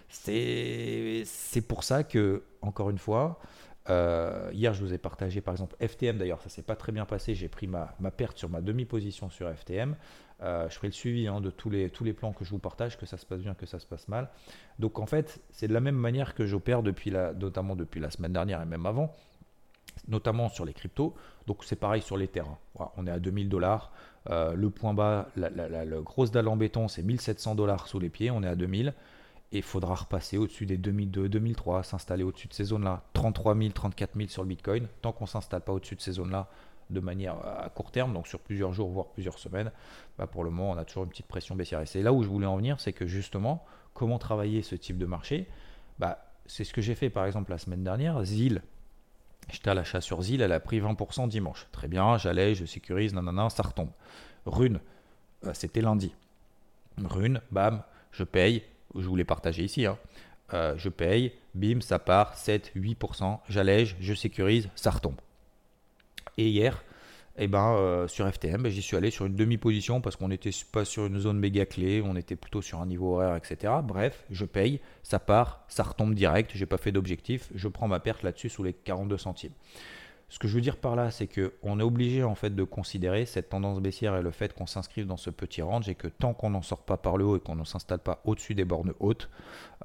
c'est 0.10 1.24
pour 1.68 1.84
ça 1.84 2.03
que, 2.03 2.44
encore 2.62 2.89
une 2.89 2.98
fois, 2.98 3.39
euh, 3.89 4.51
hier 4.53 4.75
je 4.75 4.84
vous 4.84 4.94
ai 4.94 5.00
partagé 5.00 5.41
par 5.41 5.56
exemple 5.56 5.75
FTM 5.84 6.20
d'ailleurs, 6.20 6.39
ça 6.41 6.50
s'est 6.50 6.62
pas 6.62 6.75
très 6.75 6.91
bien 6.91 7.06
passé. 7.06 7.34
J'ai 7.34 7.48
pris 7.48 7.68
ma, 7.68 7.88
perte 8.15 8.38
sur 8.38 8.50
ma 8.50 8.62
demi-position 8.62 9.30
sur 9.30 9.51
FTM. 9.51 9.96
Euh, 10.44 10.70
je 10.70 10.75
ferai 10.75 10.88
le 10.88 10.94
suivi 10.94 11.27
hein, 11.27 11.39
de 11.41 11.50
tous 11.50 11.70
les, 11.70 11.89
tous 11.89 12.03
les 12.03 12.13
plans 12.13 12.34
que 12.34 12.44
je 12.46 12.50
vous 12.50 12.60
partage, 12.60 12.98
que 12.98 13.06
ça 13.06 13.18
se 13.18 13.25
passe 13.25 13.41
bien, 13.41 13.53
que 13.53 13.65
ça 13.65 13.80
se 13.80 13.86
passe 13.86 14.08
mal. 14.08 14.30
Donc 14.80 15.00
en 15.00 15.06
fait, 15.06 15.41
c'est 15.51 15.68
de 15.68 15.74
la 15.74 15.80
même 15.80 15.96
manière 15.96 16.36
que 16.36 16.46
j'opère 16.46 16.82
notamment 16.84 17.75
depuis 17.75 18.00
la 18.00 18.12
semaine 18.12 18.34
dernière 18.34 18.62
et 18.62 18.65
même 18.65 18.86
avant 18.86 19.13
notamment 20.08 20.50
sur 20.50 20.66
les 20.66 20.74
cryptos. 20.74 21.16
Donc 21.48 21.64
c'est 21.64 21.76
pareil 21.76 22.02
sur 22.02 22.18
les 22.18 22.27
terrains. 22.27 22.58
on 22.98 23.08
est 23.08 23.12
à 23.12 23.20
2000 23.20 23.50
dollars. 23.50 23.92
Euh, 24.30 24.54
le 24.54 24.70
point 24.70 24.94
bas, 24.94 25.27
la, 25.36 25.50
grosse 26.01 26.32
dalle 26.32 26.48
en 26.48 26.56
béton, 26.56 26.88
c'est 26.88 27.04
1700 27.04 27.56
dollars 27.56 27.88
sous 27.88 28.00
les 28.00 28.10
pieds. 28.10 28.32
On 28.32 28.44
est 28.44 28.48
à 28.48 28.56
2000. 28.56 28.94
Et 29.54 29.58
il 29.58 29.64
faudra 29.64 29.96
repasser 29.96 30.38
au-dessus 30.38 30.66
des 30.66 30.77
2002, 30.77 31.27
2003, 31.27 31.84
s'installer 31.84 32.24
au-dessus 32.24 32.48
de 32.48 32.54
ces 32.54 32.66
zones-là. 32.66 33.04
33 33.14 33.58
000, 33.58 33.72
34 33.72 34.16
000 34.16 34.30
sur 34.30 34.44
le 34.44 34.48
Bitcoin. 34.48 34.88
Tant 35.01 35.12
qu'on 35.12 35.25
ne 35.25 35.30
s'installe 35.30 35.62
pas 35.62 35.74
au-dessus 35.74 35.96
de 35.96 36.01
ces 36.01 36.14
zones-là 36.14 36.48
de 36.90 37.00
manière 37.00 37.36
à 37.46 37.70
court 37.70 37.92
terme, 37.92 38.14
donc 38.14 38.27
sur 38.27 38.40
plusieurs 38.40 38.74
jours, 38.74 38.90
voire 38.90 39.08
plusieurs 39.08 39.40
semaines, 39.40 39.72
bah, 40.18 40.27
pour 40.27 40.44
le 40.44 40.50
moment, 40.50 40.72
on 40.72 40.77
a 40.77 40.86
toujours 40.86 41.04
une 41.04 41.10
petite 41.10 41.27
pression 41.27 41.56
baissière. 41.56 41.82
Et 41.82 41.86
c'est 41.86 42.01
là 42.01 42.14
où 42.14 42.22
je 42.24 42.27
voulais 42.27 42.46
en 42.46 42.58
venir, 42.58 42.80
c'est 42.80 42.94
que 42.94 43.08
justement, 43.08 43.66
comment 43.94 44.20
travailler 44.20 44.62
ce 44.62 44.75
type 44.75 44.98
de 44.98 45.06
marché? 45.06 45.48
Bah, 46.00 46.25
C'est 46.46 46.64
ce 46.64 46.74
que 46.74 46.82
j'ai 46.82 46.96
fait 46.96 47.10
par 47.10 47.25
exemple 47.25 47.51
la 47.51 47.58
semaine 47.58 47.84
dernière. 47.84 48.24
ZIL, 48.24 48.62
J'étais 49.50 49.70
à 49.70 49.74
l'achat 49.74 50.01
sur 50.01 50.22
Zil, 50.22 50.42
elle 50.42 50.51
a 50.51 50.60
pris 50.60 50.80
20% 50.80 51.27
dimanche. 51.27 51.68
Très 51.72 51.88
bien, 51.88 52.18
j'allais, 52.18 52.56
je 52.56 52.66
sécurise, 52.66 53.14
nanana, 53.14 53.50
ça 53.50 53.64
retombe. 53.64 53.92
Rune, 54.46 54.80
euh, 55.46 55.51
c'était 55.54 55.82
lundi. 55.82 56.14
Rune, 57.04 57.42
bam, 57.51 57.84
je 58.12 58.24
paye, 58.24 58.64
je 58.96 59.08
voulais 59.08 59.25
partager 59.25 59.64
ici, 59.64 59.86
hein. 59.86 59.98
euh, 60.54 60.75
je 60.77 60.90
paye, 60.90 61.34
bim, 61.54 61.82
ça 61.82 62.00
part, 62.00 62.36
7, 62.36 62.72
8%, 62.75 63.40
j'allège, 63.50 63.96
je 64.00 64.14
sécurise, 64.14 64.70
ça 64.75 64.92
retombe. 64.92 65.20
Et 66.38 66.50
hier, 66.50 66.84
et 67.42 67.46
eh 67.46 67.48
ben, 67.48 67.74
euh, 67.74 68.08
sur 68.08 68.32
FTM, 68.32 68.62
ben, 68.62 68.72
j'y 68.72 68.84
suis 68.84 68.96
allé 68.96 69.10
sur 69.10 69.25
une 69.25 69.34
demi-position 69.34 70.00
parce 70.00 70.16
qu'on 70.16 70.27
n'était 70.27 70.51
pas 70.72 70.86
sur 70.86 71.08
une 71.08 71.18
zone 71.18 71.40
méga 71.40 71.66
clé, 71.66 72.04
on 72.06 72.16
était 72.16 72.36
plutôt 72.36 72.62
sur 72.62 72.80
un 72.80 72.86
niveau 72.86 73.16
horaire, 73.16 73.36
etc. 73.36 73.74
Bref, 73.84 74.25
je 74.30 74.46
paye, 74.46 74.80
ça 75.01 75.18
part, 75.18 75.66
ça 75.68 75.82
retombe 75.82 76.14
direct, 76.14 76.51
j'ai 76.54 76.68
pas 76.68 76.77
fait 76.77 76.92
d'objectif, 76.92 77.50
je 77.56 77.68
prends 77.68 77.88
ma 77.88 78.00
perte 78.00 78.22
là-dessus 78.22 78.50
sous 78.50 78.62
les 78.62 78.74
42 78.74 79.18
centimes. 79.18 79.54
Ce 80.30 80.38
que 80.38 80.48
je 80.48 80.54
veux 80.54 80.62
dire 80.62 80.77
par 80.77 80.96
là, 80.96 81.10
c'est 81.10 81.25
qu'on 81.25 81.80
est 81.80 81.84
obligé 81.84 82.24
en 82.24 82.36
fait 82.36 82.54
de 82.54 82.64
considérer 82.64 83.25
cette 83.25 83.50
tendance 83.50 83.80
baissière 83.80 84.16
et 84.16 84.22
le 84.22 84.30
fait 84.30 84.54
qu'on 84.54 84.68
s'inscrive 84.68 85.08
dans 85.08 85.18
ce 85.18 85.32
petit 85.32 85.64
range 85.64 85.90
et 85.90 85.96
que 85.96 86.10
tant 86.10 86.36
qu'on 86.36 86.51
n'en 86.51 86.62
sort 86.62 86.84
pas 86.84 86.98
par 86.98 87.18
le 87.18 87.25
haut 87.25 87.38
et 87.38 87.40
qu'on 87.40 87.56
ne 87.56 87.64
s'installe 87.64 88.01
pas 88.01 88.22
au-dessus 88.24 88.54
des 88.54 88.66
bornes 88.66 88.94
hautes, 89.00 89.32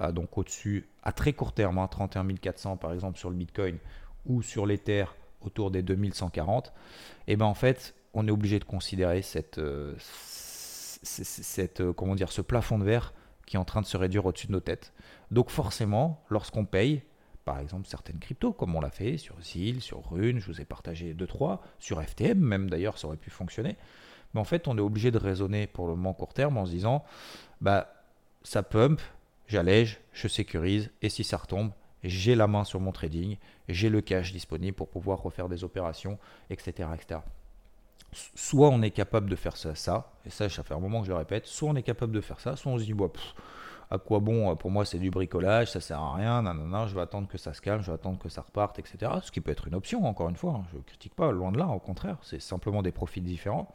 euh, 0.03 0.12
donc 0.12 0.37
au-dessus 0.37 0.90
à 1.03 1.12
très 1.12 1.33
court 1.33 1.55
terme, 1.55 1.83
31 1.90 2.29
hein, 2.29 2.35
400 2.35 2.77
par 2.77 2.92
exemple 2.92 3.19
sur 3.19 3.31
le 3.31 3.37
Bitcoin 3.37 3.79
ou 4.27 4.42
sur 4.42 4.66
l'Ether 4.66 5.07
autour 5.46 5.70
des 5.70 5.82
2140, 5.82 6.68
et 6.68 7.32
eh 7.32 7.37
ben 7.37 7.46
en 7.46 7.54
fait, 7.54 7.94
on 8.14 8.26
est 8.26 8.30
obligé 8.30 8.59
de 8.59 8.64
considérer 8.64 9.22
cette, 9.22 9.59
euh, 9.59 9.94
cette, 9.98 11.80
euh, 11.80 11.92
comment 11.92 12.14
dire, 12.14 12.32
ce 12.32 12.40
plafond 12.40 12.78
de 12.78 12.85
verre 12.85 13.12
qui 13.46 13.56
est 13.56 13.59
en 13.59 13.64
train 13.64 13.80
de 13.80 13.87
se 13.87 13.96
réduire 13.96 14.26
au-dessus 14.26 14.48
de 14.48 14.52
nos 14.52 14.61
têtes. 14.61 14.92
Donc 15.30 15.50
forcément, 15.50 16.24
lorsqu'on 16.30 16.64
paye, 16.64 17.02
par 17.44 17.61
exemple 17.61 17.87
certaines 17.87 18.18
cryptos, 18.18 18.52
comme 18.52 18.74
on 18.74 18.80
l'a 18.80 18.90
fait 18.90 19.18
sur 19.18 19.40
ZIL, 19.40 19.80
sur 19.80 20.02
Rune, 20.11 20.40
je 20.40 20.46
vous 20.46 20.61
ai 20.61 20.64
partagé 20.64 21.14
2-3, 21.14 21.61
sur 21.78 22.02
FTM 22.02 22.38
même 22.38 22.68
d'ailleurs, 22.68 22.98
ça 22.98 23.06
aurait 23.06 23.16
pu 23.16 23.30
fonctionner. 23.30 23.76
Mais 24.35 24.40
en 24.40 24.44
fait, 24.44 24.66
on 24.66 24.76
est 24.76 24.82
obligé 24.82 25.11
de 25.11 25.18
raisonner 25.18 25.66
pour 25.66 25.87
le 25.87 25.94
moment 25.94 26.12
court 26.12 26.35
terme 26.35 26.59
en 26.59 26.66
se 26.66 26.72
disant, 26.72 27.04
bah 27.61 27.92
ça 28.42 28.62
pump, 28.62 29.00
j'allège, 29.46 30.00
je 30.12 30.28
sécurise, 30.28 30.90
et 31.02 31.09
si 31.09 31.22
ça 31.22 31.37
retombe, 31.37 31.70
j'ai 32.09 32.35
la 32.35 32.47
main 32.47 32.64
sur 32.64 32.81
mon 32.81 32.92
trading, 32.92 33.37
j'ai 33.69 33.88
le 33.88 34.01
cash 34.01 34.33
disponible 34.33 34.77
pour 34.77 34.88
pouvoir 34.88 35.23
refaire 35.23 35.49
des 35.49 35.64
opérations, 35.64 36.19
etc. 36.51 36.88
etc. 36.95 37.21
Soit 38.12 38.69
on 38.71 38.83
est 38.83 38.90
capable 38.90 39.29
de 39.29 39.37
faire 39.37 39.57
ça, 39.57 40.12
et 40.25 40.31
ça, 40.31 40.49
ça 40.49 40.62
fait 40.62 40.75
un 40.75 40.79
moment 40.79 41.01
que 41.01 41.07
je 41.07 41.12
le 41.12 41.19
répète, 41.19 41.47
soit 41.47 41.69
on 41.69 41.77
est 41.77 41.83
capable 41.83 42.12
de 42.12 42.21
faire 42.21 42.40
ça, 42.40 42.57
soit 42.57 42.73
on 42.73 42.79
se 42.79 42.85
dit, 42.85 42.95
bah, 42.95 43.09
à 43.90 43.99
quoi 43.99 44.19
bon, 44.19 44.55
pour 44.57 44.71
moi 44.71 44.85
c'est 44.85 44.99
du 44.99 45.11
bricolage, 45.11 45.71
ça 45.71 45.81
sert 45.81 46.01
à 46.01 46.14
rien, 46.14 46.42
non, 46.42 46.87
je 46.87 46.95
vais 46.95 47.03
attendre 47.03 47.29
que 47.29 47.38
ça 47.38 47.53
se 47.55 47.61
calme, 47.61 47.83
je 47.83 47.87
vais 47.87 47.95
attendre 47.95 48.19
que 48.19 48.29
ça 48.29 48.42
reparte, 48.42 48.79
etc. 48.79 49.12
Ce 49.23 49.31
qui 49.31 49.40
peut 49.40 49.51
être 49.51 49.69
une 49.69 49.75
option, 49.75 50.05
encore 50.07 50.29
une 50.29 50.37
fois, 50.37 50.61
hein. 50.61 50.64
je 50.73 50.79
ne 50.79 50.83
critique 50.83 51.14
pas, 51.14 51.31
loin 51.31 51.53
de 51.53 51.59
là, 51.59 51.69
au 51.69 51.79
contraire, 51.79 52.16
c'est 52.23 52.40
simplement 52.40 52.83
des 52.83 52.92
profils 52.92 53.23
différents. 53.23 53.73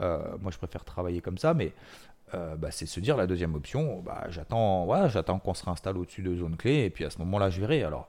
Euh, 0.00 0.36
moi 0.40 0.52
je 0.52 0.58
préfère 0.58 0.84
travailler 0.84 1.20
comme 1.20 1.38
ça, 1.38 1.54
mais 1.54 1.72
euh, 2.34 2.56
bah, 2.56 2.70
c'est 2.70 2.86
se 2.86 3.00
dire 3.00 3.16
la 3.16 3.26
deuxième 3.26 3.54
option, 3.54 4.00
bah, 4.00 4.26
j'attends 4.28 5.08
j'attends 5.08 5.38
qu'on 5.38 5.54
se 5.54 5.64
réinstalle 5.64 5.96
au-dessus 5.98 6.22
de 6.22 6.34
zone 6.36 6.56
clé, 6.56 6.84
et 6.84 6.90
puis 6.90 7.04
à 7.04 7.10
ce 7.10 7.18
moment-là, 7.18 7.50
je 7.50 7.60
verrai. 7.60 7.82
Alors, 7.82 8.08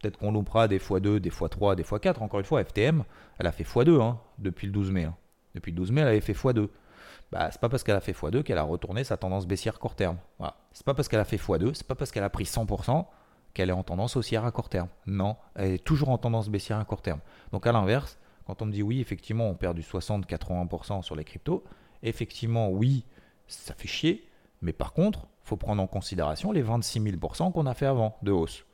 peut-être 0.00 0.18
qu'on 0.18 0.32
loupera 0.32 0.68
des 0.68 0.78
x2, 0.78 1.18
des 1.18 1.30
x3, 1.30 1.74
des 1.74 1.82
x4. 1.82 2.22
Encore 2.22 2.40
une 2.40 2.46
fois, 2.46 2.62
FTM, 2.64 3.04
elle 3.38 3.46
a 3.46 3.52
fait 3.52 3.64
x2 3.64 4.00
hein, 4.00 4.18
depuis 4.38 4.66
le 4.66 4.72
12 4.72 4.90
mai. 4.90 5.04
Hein. 5.04 5.16
Depuis 5.54 5.72
le 5.72 5.76
12 5.76 5.92
mai, 5.92 6.00
elle 6.02 6.08
avait 6.08 6.20
fait 6.20 6.32
x2. 6.32 6.68
Bah, 7.30 7.48
c'est 7.50 7.60
pas 7.60 7.68
parce 7.68 7.82
qu'elle 7.82 7.96
a 7.96 8.00
fait 8.00 8.12
x2 8.12 8.42
qu'elle 8.42 8.58
a 8.58 8.62
retourné 8.62 9.04
sa 9.04 9.16
tendance 9.16 9.46
baissière 9.46 9.78
court 9.78 9.94
terme. 9.94 10.16
Voilà. 10.38 10.56
C'est 10.72 10.84
pas 10.84 10.94
parce 10.94 11.08
qu'elle 11.08 11.20
a 11.20 11.24
fait 11.24 11.36
x2, 11.36 11.74
c'est 11.74 11.86
pas 11.86 11.94
parce 11.94 12.10
qu'elle 12.10 12.24
a 12.24 12.30
pris 12.30 12.44
100% 12.44 13.04
qu'elle 13.54 13.70
est 13.70 13.72
en 13.72 13.82
tendance 13.82 14.16
haussière 14.16 14.44
à 14.44 14.52
court 14.52 14.68
terme. 14.68 14.88
Non, 15.06 15.36
elle 15.54 15.72
est 15.72 15.84
toujours 15.84 16.10
en 16.10 16.18
tendance 16.18 16.48
baissière 16.48 16.78
à 16.78 16.84
court 16.84 17.02
terme. 17.02 17.20
Donc 17.52 17.66
à 17.66 17.72
l'inverse, 17.72 18.18
quand 18.46 18.62
on 18.62 18.66
me 18.66 18.72
dit 18.72 18.82
oui, 18.82 19.00
effectivement, 19.00 19.48
on 19.48 19.54
perd 19.54 19.74
du 19.74 19.82
60-80% 19.82 21.02
sur 21.02 21.16
les 21.16 21.24
cryptos, 21.24 21.64
effectivement, 22.02 22.70
oui, 22.70 23.04
ça 23.48 23.74
fait 23.74 23.88
chier. 23.88 24.28
Mais 24.62 24.72
par 24.72 24.92
contre, 24.92 25.26
faut 25.42 25.56
prendre 25.56 25.82
en 25.82 25.86
considération 25.86 26.52
les 26.52 26.62
26 26.62 27.00
000% 27.00 27.52
qu'on 27.52 27.66
a 27.66 27.74
fait 27.74 27.86
avant 27.86 28.16
de 28.22 28.30
hausse. 28.30 28.64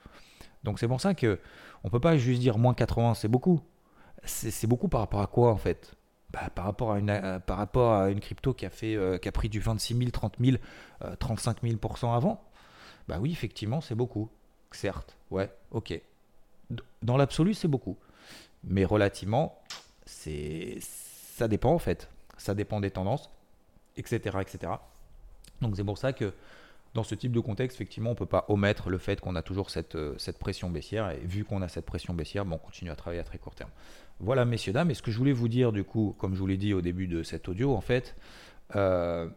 Donc 0.65 0.79
c'est 0.79 0.89
pour 0.89 1.01
ça 1.01 1.15
que 1.15 1.41
on 1.85 1.91
peut 1.91 2.01
pas 2.01 2.17
juste 2.17 2.41
dire 2.41 2.59
moins 2.59 2.75
80, 2.75 3.15
c'est 3.15 3.29
beaucoup. 3.29 3.61
C'est 4.25 4.67
beaucoup 4.67 4.89
par 4.89 5.01
rapport 5.01 5.21
à 5.21 5.27
quoi 5.27 5.53
en 5.53 5.57
fait? 5.57 5.95
Bah, 6.31 6.51
par, 6.53 6.65
rapport 6.65 6.93
à 6.93 6.99
une, 6.99 7.11
euh, 7.11 7.39
par 7.39 7.59
rapport 7.59 7.93
à 7.93 8.11
une 8.11 8.19
crypto 8.19 8.55
qui 8.55 8.67
a, 8.67 8.71
fait, 8.71 8.97
euh, 8.97 9.19
qui 9.19 9.29
a 9.29 9.33
pris 9.33 9.49
du 9.49 9.61
26 9.61 9.97
000, 9.97 10.11
30 10.11 10.37
000, 10.41 10.57
35 11.21 11.63
000% 11.63 12.13
avant. 12.13 12.43
Bah 13.07 13.19
oui, 13.21 13.31
effectivement, 13.31 13.81
c'est 13.81 13.95
beaucoup. 13.95 14.31
Certes, 14.73 15.17
ouais, 15.31 15.53
ok. 15.71 16.01
Dans 17.03 17.17
l'absolu, 17.17 17.55
c'est 17.55 17.69
beaucoup. 17.69 17.97
Mais 18.65 18.85
relativement, 18.85 19.63
c'est 20.07 20.79
ça 20.81 21.47
dépend 21.47 21.73
en 21.73 21.79
fait. 21.79 22.09
Ça 22.37 22.55
dépend 22.55 22.81
des 22.81 22.91
tendances, 22.91 23.31
etc. 23.97 24.39
etc. 24.41 24.73
Donc 25.61 25.77
c'est 25.77 25.85
pour 25.85 25.99
ça 25.99 26.13
que 26.13 26.33
dans 26.95 27.03
ce 27.03 27.17
type 27.17 27.33
de 27.33 27.41
contexte, 27.41 27.77
effectivement, 27.77 28.11
on 28.11 28.13
ne 28.13 28.19
peut 28.19 28.27
pas 28.27 28.45
omettre 28.49 28.89
le 28.89 28.99
fait 28.99 29.21
qu'on 29.21 29.35
a 29.35 29.43
toujours 29.43 29.71
cette, 29.71 29.97
euh, 29.97 30.15
cette 30.17 30.39
pression 30.39 30.71
baissière. 30.71 31.11
Et 31.11 31.19
vu 31.19 31.45
qu'on 31.45 31.61
a 31.61 31.69
cette 31.69 31.87
pression 31.87 32.15
baissière, 32.15 32.45
bon, 32.45 32.55
on 32.55 32.59
continue 32.59 32.91
à 32.91 32.97
travailler 32.97 33.21
à 33.21 33.25
très 33.25 33.39
court 33.39 33.57
terme. 33.57 33.71
Voilà, 34.21 34.45
messieurs, 34.45 34.73
dames. 34.73 34.93
Et 34.93 34.95
ce 34.95 35.03
que 35.03 35.11
je 35.11 35.19
voulais 35.19 35.33
vous 35.33 35.49
dire, 35.49 35.73
du 35.73 35.83
coup, 35.83 36.15
comme 36.19 36.35
je 36.35 36.39
vous 36.39 36.47
l'ai 36.47 36.57
dit 36.57 36.73
au 36.73 36.81
début 36.81 37.09
de 37.09 37.25
cet 37.25 37.49
audio, 37.49 37.75
en 37.75 37.81
fait, 37.81 38.15
euh, 38.77 39.29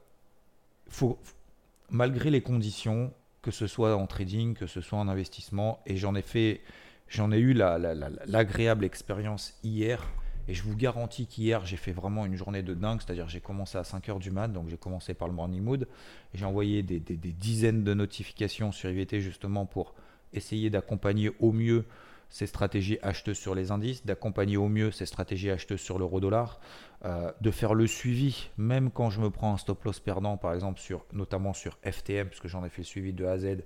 malgré 1.90 2.30
les 2.30 2.42
conditions, 2.42 3.12
que 3.42 3.50
ce 3.50 3.66
soit 3.66 3.96
en 3.96 4.06
trading, 4.06 4.54
que 4.54 4.68
ce 4.68 4.80
soit 4.80 5.00
en 5.00 5.08
investissement, 5.08 5.82
et 5.88 5.98
j'en 5.98 6.14
ai 6.14 6.22
fait, 6.22 6.62
j'en 7.08 7.32
ai 7.32 7.40
eu 7.40 7.54
l'agréable 7.54 8.86
expérience 8.86 9.56
hier 9.64 10.06
et 10.48 10.54
je 10.54 10.64
vous 10.64 10.76
garantis 10.76 11.28
qu'hier, 11.28 11.66
j'ai 11.66 11.78
fait 11.78 11.92
vraiment 11.92 12.26
une 12.26 12.36
journée 12.36 12.64
de 12.64 12.74
dingue. 12.74 13.02
C'est-à-dire, 13.02 13.28
j'ai 13.28 13.42
commencé 13.42 13.78
à 13.78 13.82
5h 13.82 14.20
du 14.20 14.32
mat, 14.32 14.48
donc 14.48 14.70
j'ai 14.70 14.78
commencé 14.78 15.14
par 15.14 15.28
le 15.28 15.34
morning 15.34 15.62
mood. 15.62 15.88
J'ai 16.34 16.46
envoyé 16.46 16.84
des, 16.84 17.00
dizaines 17.00 17.84
de 17.84 17.94
notifications 17.94 18.72
sur 18.72 18.90
IVT 18.90 19.20
justement 19.20 19.66
pour 19.66 19.94
essayer 20.34 20.70
d'accompagner 20.70 21.32
au 21.40 21.52
mieux 21.52 21.86
ces 22.30 22.46
stratégies 22.46 23.00
acheteuses 23.02 23.38
sur 23.38 23.56
les 23.56 23.72
indices, 23.72 24.06
d'accompagner 24.06 24.58
au 24.58 24.68
mieux 24.68 24.92
ces 24.92 25.06
stratégies 25.06 25.50
acheteuses 25.50 25.80
sur 25.80 25.98
l'euro 25.98 26.20
dollar, 26.20 26.60
euh, 27.06 27.32
de 27.40 27.52
faire 27.52 27.74
le 27.74 27.88
suivi, 27.88 28.50
même 28.58 28.92
quand 28.92 29.10
je 29.10 29.22
me 29.22 29.30
prends 29.30 29.54
un 29.54 29.58
stop 29.58 29.84
loss 29.86 30.02
perdant, 30.02 30.36
par 30.36 30.54
exemple, 30.54 30.80
sur, 30.80 31.06
notamment 31.14 31.54
sur 31.54 31.78
FTM, 31.84 32.28
puisque 32.28 32.48
j'en 32.48 32.66
ai 32.66 32.70
fait 32.70 32.82
le 32.82 32.86
suivi 32.86 33.14
de 33.14 33.26
A 33.26 33.32
à 33.32 33.38
Z 33.38 33.64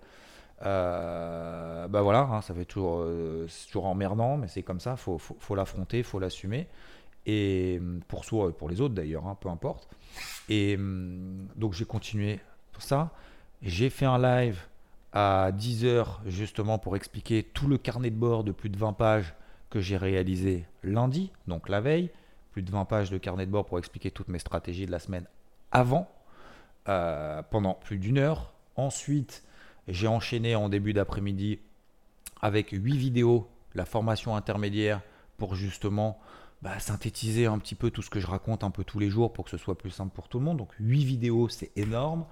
euh, 0.63 1.87
bah 1.87 2.01
voilà, 2.01 2.21
hein, 2.21 2.41
ça 2.41 2.53
fait 2.53 2.65
toujours, 2.65 2.99
euh, 3.01 3.47
toujours 3.67 3.85
emmerdant, 3.85 4.37
mais 4.37 4.47
c'est 4.47 4.63
comme 4.63 4.79
ça, 4.79 4.95
faut, 4.95 5.17
faut, 5.17 5.35
faut 5.39 5.55
l'affronter, 5.55 6.03
faut 6.03 6.19
l'assumer. 6.19 6.67
Et 7.25 7.77
hum, 7.79 8.01
pour 8.07 8.25
soi 8.25 8.49
et 8.49 8.53
pour 8.53 8.69
les 8.69 8.81
autres 8.81 8.95
d'ailleurs, 8.95 9.27
hein, 9.27 9.37
peu 9.39 9.49
importe. 9.49 9.87
Et 10.49 10.75
hum, 10.75 11.47
donc 11.55 11.73
j'ai 11.73 11.85
continué 11.85 12.39
pour 12.71 12.83
ça. 12.83 13.11
J'ai 13.61 13.89
fait 13.89 14.05
un 14.05 14.19
live 14.19 14.59
à 15.13 15.51
10h 15.51 16.05
justement 16.25 16.79
pour 16.79 16.95
expliquer 16.95 17.43
tout 17.43 17.67
le 17.67 17.77
carnet 17.77 18.09
de 18.09 18.15
bord 18.15 18.43
de 18.43 18.51
plus 18.51 18.69
de 18.69 18.77
20 18.77 18.93
pages 18.93 19.35
que 19.69 19.79
j'ai 19.79 19.97
réalisé 19.97 20.65
lundi, 20.83 21.31
donc 21.47 21.69
la 21.69 21.81
veille. 21.81 22.11
Plus 22.51 22.63
de 22.63 22.71
20 22.71 22.85
pages 22.85 23.09
de 23.09 23.17
carnet 23.17 23.45
de 23.45 23.51
bord 23.51 23.65
pour 23.65 23.79
expliquer 23.79 24.11
toutes 24.11 24.27
mes 24.27 24.39
stratégies 24.39 24.85
de 24.85 24.91
la 24.91 24.99
semaine 24.99 25.25
avant, 25.71 26.11
euh, 26.89 27.41
pendant 27.49 27.75
plus 27.75 27.97
d'une 27.97 28.17
heure. 28.17 28.53
Ensuite, 28.75 29.43
j'ai 29.87 30.07
enchaîné 30.07 30.55
en 30.55 30.69
début 30.69 30.93
d'après-midi 30.93 31.59
avec 32.41 32.69
8 32.71 32.97
vidéos, 32.97 33.47
la 33.75 33.85
formation 33.85 34.35
intermédiaire 34.35 35.01
pour 35.37 35.55
justement 35.55 36.19
bah, 36.61 36.79
synthétiser 36.79 37.45
un 37.47 37.57
petit 37.57 37.75
peu 37.75 37.89
tout 37.89 38.01
ce 38.01 38.09
que 38.09 38.19
je 38.19 38.27
raconte 38.27 38.63
un 38.63 38.71
peu 38.71 38.83
tous 38.83 38.99
les 38.99 39.09
jours 39.09 39.33
pour 39.33 39.45
que 39.45 39.51
ce 39.51 39.57
soit 39.57 39.77
plus 39.77 39.89
simple 39.89 40.13
pour 40.13 40.27
tout 40.27 40.39
le 40.39 40.45
monde. 40.45 40.57
Donc 40.57 40.71
8 40.79 41.03
vidéos, 41.03 41.49
c'est 41.49 41.71
énorme. 41.75 42.25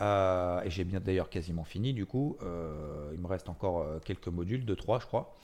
Euh, 0.00 0.60
et 0.62 0.70
j'ai 0.70 0.82
bien 0.84 1.00
d'ailleurs 1.00 1.30
quasiment 1.30 1.64
fini 1.64 1.92
du 1.92 2.06
coup. 2.06 2.36
Euh, 2.42 3.10
il 3.14 3.20
me 3.20 3.26
reste 3.26 3.48
encore 3.48 3.80
euh, 3.80 3.98
quelques 4.04 4.28
modules, 4.28 4.64
2-3 4.64 5.00
je 5.00 5.06
crois. 5.06 5.34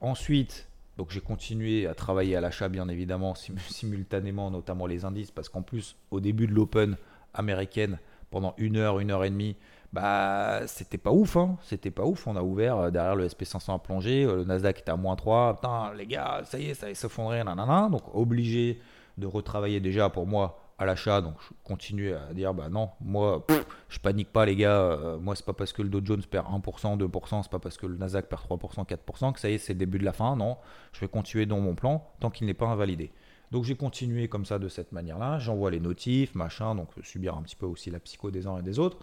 ensuite, 0.00 0.68
donc 0.98 1.10
j'ai 1.10 1.20
continué 1.20 1.86
à 1.86 1.94
travailler 1.94 2.36
à 2.36 2.40
l'achat 2.40 2.68
bien 2.68 2.88
évidemment 2.88 3.34
simultanément, 3.68 4.50
notamment 4.50 4.86
les 4.86 5.04
indices, 5.04 5.30
parce 5.30 5.48
qu'en 5.48 5.62
plus 5.62 5.96
au 6.10 6.20
début 6.20 6.46
de 6.46 6.52
l'Open 6.52 6.96
américaine, 7.34 7.98
pendant 8.30 8.54
une 8.58 8.76
heure, 8.76 9.00
une 9.00 9.10
heure 9.10 9.24
et 9.24 9.30
demie, 9.30 9.56
bah 9.92 10.66
c'était 10.66 10.98
pas 10.98 11.10
ouf, 11.10 11.36
hein. 11.36 11.58
c'était 11.62 11.90
pas 11.90 12.04
ouf. 12.04 12.26
On 12.26 12.36
a 12.36 12.42
ouvert 12.42 12.78
euh, 12.78 12.90
derrière 12.90 13.14
le 13.14 13.26
SP500 13.28 13.74
à 13.74 13.78
plonger, 13.78 14.24
euh, 14.24 14.36
le 14.36 14.44
Nasdaq 14.44 14.80
était 14.80 14.90
à 14.90 14.96
moins 14.96 15.16
3. 15.16 15.56
Putain, 15.56 15.92
les 15.94 16.06
gars, 16.06 16.42
ça 16.44 16.58
y 16.58 16.70
est, 16.70 16.74
ça 16.74 16.90
y 16.90 16.94
s'effondrer, 16.94 17.44
nanana. 17.44 17.88
Donc 17.90 18.02
obligé 18.14 18.80
de 19.18 19.26
retravailler 19.26 19.80
déjà 19.80 20.08
pour 20.08 20.26
moi 20.26 20.58
à 20.78 20.86
l'achat. 20.86 21.20
Donc 21.20 21.34
je 21.40 21.48
continue 21.62 22.14
à 22.14 22.32
dire, 22.32 22.54
bah 22.54 22.70
non, 22.70 22.90
moi 23.00 23.46
je 23.90 23.98
panique 23.98 24.32
pas, 24.32 24.46
les 24.46 24.56
gars. 24.56 24.80
Euh, 24.80 25.18
moi, 25.18 25.36
c'est 25.36 25.44
pas 25.44 25.52
parce 25.52 25.72
que 25.74 25.82
le 25.82 25.90
Dow 25.90 26.00
Jones 26.02 26.22
perd 26.22 26.46
1%, 26.46 26.98
2%, 26.98 27.42
c'est 27.42 27.50
pas 27.50 27.58
parce 27.58 27.76
que 27.76 27.86
le 27.86 27.96
Nasdaq 27.96 28.28
perd 28.28 28.42
3%, 28.42 28.86
4% 28.86 29.32
que 29.34 29.40
ça 29.40 29.50
y 29.50 29.54
est, 29.54 29.58
c'est 29.58 29.74
le 29.74 29.78
début 29.78 29.98
de 29.98 30.04
la 30.04 30.14
fin. 30.14 30.36
Non, 30.36 30.56
je 30.92 31.00
vais 31.00 31.08
continuer 31.08 31.44
dans 31.44 31.60
mon 31.60 31.74
plan 31.74 32.02
tant 32.20 32.30
qu'il 32.30 32.46
n'est 32.46 32.54
pas 32.54 32.66
invalidé. 32.66 33.12
Donc 33.52 33.64
j'ai 33.64 33.76
continué 33.76 34.28
comme 34.28 34.46
ça 34.46 34.58
de 34.58 34.66
cette 34.68 34.92
manière-là. 34.92 35.38
J'envoie 35.38 35.70
les 35.70 35.78
notifs, 35.78 36.34
machin, 36.34 36.74
donc 36.74 36.88
subir 37.02 37.36
un 37.36 37.42
petit 37.42 37.54
peu 37.54 37.66
aussi 37.66 37.90
la 37.90 38.00
psycho 38.00 38.30
des 38.30 38.46
uns 38.46 38.58
et 38.58 38.62
des 38.62 38.78
autres. 38.78 38.96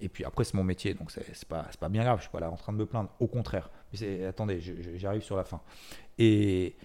Et 0.00 0.08
puis 0.08 0.24
après, 0.24 0.44
c'est 0.44 0.54
mon 0.54 0.64
métier, 0.64 0.94
donc 0.94 1.10
c'est 1.10 1.44
pas, 1.44 1.66
pas 1.78 1.90
bien 1.90 2.02
grave, 2.02 2.16
je 2.16 2.22
suis 2.22 2.30
pas 2.30 2.40
là 2.40 2.50
en 2.50 2.56
train 2.56 2.72
de 2.72 2.78
me 2.78 2.86
plaindre, 2.86 3.10
au 3.20 3.26
contraire. 3.26 3.68
Attendez, 4.26 4.58
j'arrive 4.96 5.20
sur 5.20 5.36
la 5.36 5.44
fin. 5.44 5.60
Et, 6.16 6.76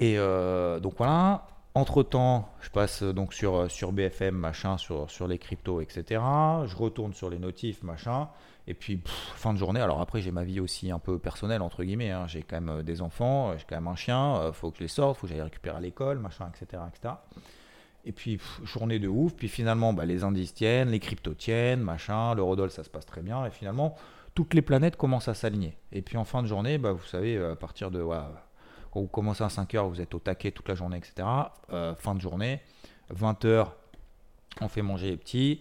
et 0.00 0.18
euh, 0.18 0.80
donc 0.80 0.94
voilà, 0.98 1.46
entre-temps, 1.76 2.48
je 2.60 2.70
passe 2.70 3.04
donc 3.04 3.32
sur, 3.32 3.70
sur 3.70 3.92
BFM, 3.92 4.34
machin, 4.34 4.78
sur, 4.78 5.08
sur 5.08 5.28
les 5.28 5.38
cryptos, 5.38 5.80
etc. 5.80 6.20
Je 6.66 6.76
retourne 6.76 7.14
sur 7.14 7.30
les 7.30 7.38
notifs, 7.38 7.84
machin. 7.84 8.28
Et 8.70 8.74
puis, 8.74 9.00
fin 9.04 9.52
de 9.52 9.58
journée. 9.58 9.80
Alors 9.80 10.00
après, 10.00 10.20
j'ai 10.20 10.30
ma 10.30 10.44
vie 10.44 10.60
aussi 10.60 10.92
un 10.92 11.00
peu 11.00 11.18
personnelle, 11.18 11.60
entre 11.60 11.82
guillemets. 11.82 12.12
Hein. 12.12 12.28
J'ai 12.28 12.44
quand 12.44 12.60
même 12.60 12.68
euh, 12.68 12.82
des 12.84 13.02
enfants, 13.02 13.52
j'ai 13.58 13.64
quand 13.68 13.74
même 13.74 13.88
un 13.88 13.96
chien, 13.96 14.36
il 14.36 14.46
euh, 14.46 14.52
faut 14.52 14.70
que 14.70 14.76
je 14.78 14.84
les 14.84 14.88
sorte, 14.88 15.18
faut 15.18 15.26
que 15.26 15.32
j'aille 15.32 15.42
récupérer 15.42 15.76
à 15.76 15.80
l'école, 15.80 16.20
machin, 16.20 16.48
etc. 16.54 16.80
etc. 16.88 17.14
Et 18.04 18.12
puis, 18.12 18.38
journée 18.62 19.00
de 19.00 19.08
ouf. 19.08 19.34
Puis 19.34 19.48
finalement, 19.48 19.92
bah, 19.92 20.04
les 20.04 20.22
indices 20.22 20.54
tiennent, 20.54 20.88
les 20.90 21.00
cryptos 21.00 21.34
tiennent, 21.34 21.80
machin. 21.80 22.32
Le 22.36 22.44
Rodol, 22.44 22.70
ça 22.70 22.84
se 22.84 22.90
passe 22.90 23.06
très 23.06 23.22
bien. 23.22 23.44
Et 23.44 23.50
finalement, 23.50 23.96
toutes 24.36 24.54
les 24.54 24.62
planètes 24.62 24.94
commencent 24.94 25.28
à 25.28 25.34
s'aligner. 25.34 25.76
Et 25.90 26.00
puis 26.00 26.16
en 26.16 26.24
fin 26.24 26.40
de 26.40 26.46
journée, 26.46 26.78
bah, 26.78 26.92
vous 26.92 27.04
savez, 27.06 27.36
à 27.44 27.56
partir 27.56 27.90
de. 27.90 28.04
quand 28.04 29.00
vous 29.00 29.08
commencez 29.08 29.42
à 29.42 29.48
5h, 29.48 29.88
vous 29.88 30.00
êtes 30.00 30.14
au 30.14 30.20
taquet 30.20 30.52
toute 30.52 30.68
la 30.68 30.76
journée, 30.76 30.98
etc. 30.98 31.26
Euh, 31.72 31.96
fin 31.96 32.14
de 32.14 32.20
journée, 32.20 32.60
20h, 33.12 33.66
on 34.60 34.68
fait 34.68 34.82
manger 34.82 35.10
les 35.10 35.16
petits, 35.16 35.60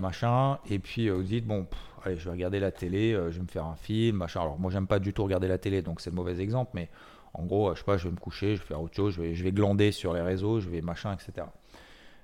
machin. 0.00 0.58
Et 0.70 0.78
puis 0.78 1.08
vous 1.10 1.24
dites, 1.24 1.44
bon, 1.44 1.66
allez, 2.06 2.16
je 2.16 2.24
vais 2.24 2.30
regarder 2.30 2.60
la 2.60 2.72
télé, 2.72 3.12
je 3.12 3.36
vais 3.36 3.42
me 3.42 3.48
faire 3.48 3.66
un 3.66 3.76
film, 3.76 4.16
machin. 4.16 4.40
Alors 4.40 4.58
moi, 4.58 4.70
j'aime 4.70 4.86
pas 4.86 4.98
du 4.98 5.12
tout 5.12 5.24
regarder 5.24 5.48
la 5.48 5.58
télé, 5.58 5.82
donc 5.82 6.00
c'est 6.00 6.10
le 6.10 6.16
mauvais 6.16 6.40
exemple. 6.40 6.70
Mais 6.74 6.88
en 7.34 7.44
gros, 7.44 7.74
je 7.74 7.80
sais 7.80 7.84
pas, 7.84 7.96
je 7.96 8.04
vais 8.04 8.14
me 8.14 8.20
coucher, 8.20 8.56
je 8.56 8.60
vais 8.60 8.66
faire 8.66 8.80
autre 8.80 8.96
chose, 8.96 9.14
je 9.14 9.42
vais, 9.42 9.52
glander 9.52 9.92
sur 9.92 10.14
les 10.14 10.22
réseaux, 10.22 10.60
je 10.60 10.68
vais 10.68 10.80
machin, 10.80 11.12
etc. 11.12 11.46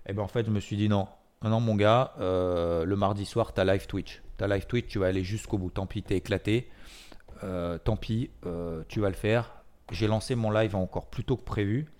Et 0.04 0.10
eh 0.10 0.12
bien 0.14 0.22
en 0.22 0.28
fait, 0.28 0.46
je 0.46 0.50
me 0.50 0.58
suis 0.58 0.76
dit 0.76 0.88
non, 0.88 1.06
non, 1.44 1.60
mon 1.60 1.74
gars, 1.74 2.12
euh, 2.20 2.84
le 2.84 2.96
mardi 2.96 3.24
soir, 3.24 3.52
ta 3.52 3.64
live 3.64 3.86
Twitch. 3.86 4.22
Ta 4.36 4.46
live 4.46 4.66
Twitch, 4.66 4.86
tu 4.88 4.98
vas 4.98 5.06
aller 5.06 5.24
jusqu'au 5.24 5.58
bout. 5.58 5.70
Tant 5.70 5.86
pis, 5.86 6.02
t'es 6.02 6.16
éclaté. 6.16 6.70
Euh, 7.42 7.78
tant 7.78 7.96
pis, 7.96 8.30
euh, 8.46 8.84
tu 8.88 9.00
vas 9.00 9.08
le 9.08 9.16
faire. 9.16 9.50
J'ai 9.90 10.06
lancé 10.06 10.34
mon 10.34 10.50
live 10.50 10.76
encore 10.76 11.10
plus 11.10 11.24
tôt 11.24 11.36
que 11.36 11.44
prévu, 11.44 11.92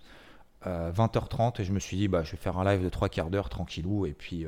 20h30, 0.65 1.59
et 1.59 1.65
je 1.65 1.73
me 1.73 1.79
suis 1.79 1.97
dit, 1.97 2.07
bah, 2.07 2.23
je 2.23 2.31
vais 2.31 2.37
faire 2.37 2.57
un 2.57 2.63
live 2.63 2.81
de 2.81 2.89
3 2.89 3.09
quarts 3.09 3.29
d'heure 3.29 3.49
tranquillou, 3.49 4.05
et 4.05 4.13
puis 4.13 4.47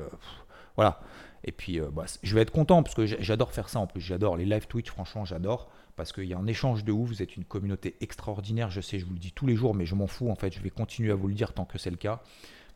voilà. 0.76 1.02
Et 1.46 1.52
puis, 1.52 1.80
bah, 1.94 2.06
je 2.24 2.36
vais 2.36 2.42
être 2.42 2.52
content 2.52 2.84
parce 2.84 2.96
que 2.96 3.06
j'adore 3.06 3.54
faire 3.54 3.70
ça 3.70 3.80
en 3.80 3.88
plus. 3.88 4.02
J'adore 4.02 4.36
les 4.36 4.46
live 4.46 4.68
Twitch, 4.68 4.90
franchement, 4.90 5.26
j'adore 5.26 5.70
parce 5.96 6.12
qu'il 6.12 6.26
y 6.26 6.34
a 6.34 6.38
un 6.38 6.48
échange 6.48 6.84
de 6.84 6.92
ouf. 6.92 7.08
Vous 7.08 7.22
êtes 7.22 7.38
une 7.38 7.46
communauté 7.46 7.96
extraordinaire. 8.02 8.70
Je 8.72 8.82
sais, 8.82 9.00
je 9.00 9.06
vous 9.06 9.14
le 9.14 9.20
dis 9.20 9.32
tous 9.32 9.46
les 9.46 9.56
jours, 9.56 9.76
mais 9.76 9.86
je 9.86 9.96
m'en 9.96 10.08
fous. 10.08 10.30
En 10.30 10.36
fait, 10.36 10.54
je 10.54 10.60
vais 10.60 10.72
continuer 10.72 11.12
à 11.12 11.16
vous 11.16 11.28
le 11.28 11.36
dire 11.36 11.54
tant 11.54 11.66
que 11.66 11.78
c'est 11.78 11.92
le 11.92 11.98
cas 11.98 12.22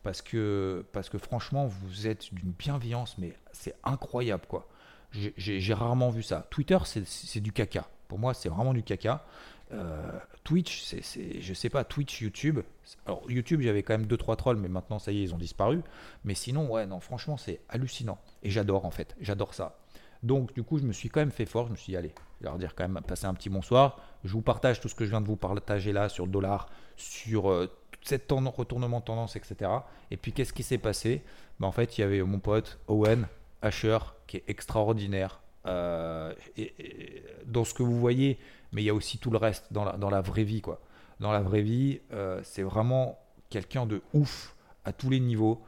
parce 0.02 0.22
que, 0.22 0.84
parce 0.92 1.08
que 1.08 1.18
franchement, 1.18 1.66
vous 1.66 2.06
êtes 2.06 2.32
d'une 2.32 2.52
bienveillance, 2.52 3.18
mais 3.18 3.34
c'est 3.52 3.74
incroyable, 3.84 4.44
quoi. 4.48 4.66
J'ai 5.12 5.74
rarement 5.74 6.10
vu 6.10 6.22
ça. 6.22 6.46
Twitter, 6.50 6.78
c'est 6.84 7.40
du 7.40 7.52
caca. 7.52 7.88
Pour 8.06 8.18
moi, 8.18 8.32
c'est 8.32 8.48
vraiment 8.48 8.72
du 8.72 8.82
caca. 8.82 9.24
Euh, 9.72 10.18
Twitch, 10.44 10.94
je 11.40 11.54
sais 11.54 11.68
pas, 11.68 11.84
Twitch, 11.84 12.20
YouTube. 12.20 12.60
Alors, 13.06 13.30
YouTube, 13.30 13.60
j'avais 13.60 13.82
quand 13.82 13.96
même 13.96 14.06
2-3 14.06 14.36
trolls, 14.36 14.56
mais 14.56 14.68
maintenant, 14.68 14.98
ça 14.98 15.12
y 15.12 15.20
est, 15.20 15.22
ils 15.22 15.34
ont 15.34 15.38
disparu. 15.38 15.82
Mais 16.24 16.34
sinon, 16.34 16.70
ouais, 16.70 16.86
non, 16.86 17.00
franchement, 17.00 17.36
c'est 17.36 17.60
hallucinant. 17.68 18.18
Et 18.42 18.50
j'adore, 18.50 18.84
en 18.84 18.90
fait. 18.90 19.16
J'adore 19.20 19.54
ça. 19.54 19.78
Donc, 20.22 20.52
du 20.54 20.62
coup, 20.62 20.78
je 20.78 20.84
me 20.84 20.92
suis 20.92 21.08
quand 21.08 21.20
même 21.20 21.30
fait 21.30 21.46
fort. 21.46 21.66
Je 21.66 21.72
me 21.72 21.76
suis 21.76 21.92
dit, 21.92 21.96
allez, 21.96 22.12
je 22.38 22.44
vais 22.44 22.50
leur 22.50 22.58
dire 22.58 22.74
quand 22.74 22.88
même, 22.88 23.00
passer 23.02 23.26
un 23.26 23.34
petit 23.34 23.48
bonsoir. 23.48 24.00
Je 24.24 24.32
vous 24.32 24.42
partage 24.42 24.80
tout 24.80 24.88
ce 24.88 24.94
que 24.94 25.04
je 25.04 25.10
viens 25.10 25.20
de 25.20 25.26
vous 25.26 25.36
partager 25.36 25.92
là 25.92 26.08
sur 26.08 26.26
le 26.26 26.32
dollar, 26.32 26.68
sur 26.96 27.50
euh, 27.50 27.68
cette 28.02 28.30
retournement 28.30 29.00
de 29.00 29.04
tendance, 29.04 29.36
etc. 29.36 29.70
Et 30.10 30.16
puis 30.16 30.32
qu'est-ce 30.32 30.52
qui 30.52 30.62
s'est 30.62 30.78
passé? 30.78 31.22
Ben, 31.58 31.68
En 31.68 31.72
fait, 31.72 31.96
il 31.96 32.00
y 32.00 32.04
avait 32.04 32.22
mon 32.22 32.38
pote 32.38 32.78
Owen 32.88 33.26
Asher 33.62 33.98
qui 34.26 34.38
est 34.38 34.44
extraordinaire 34.48 35.40
euh, 35.66 36.32
et, 36.56 37.22
dans 37.46 37.64
ce 37.64 37.74
que 37.74 37.82
vous 37.82 37.98
voyez, 37.98 38.38
mais 38.72 38.82
il 38.82 38.84
y 38.84 38.90
a 38.90 38.94
aussi 38.94 39.18
tout 39.18 39.30
le 39.30 39.38
reste 39.38 39.66
dans 39.72 39.84
la, 39.84 39.92
dans 39.92 40.10
vraie 40.22 40.44
vie. 40.44 40.60
Quoi. 40.60 40.80
Dans 41.20 41.32
la 41.32 41.40
vraie 41.40 41.62
vie, 41.62 42.00
euh, 42.12 42.40
c'est 42.44 42.62
vraiment 42.62 43.18
quelqu'un 43.48 43.86
de 43.86 44.02
ouf 44.14 44.54
à 44.84 44.92
tous 44.92 45.10
les 45.10 45.20
niveaux. 45.20 45.62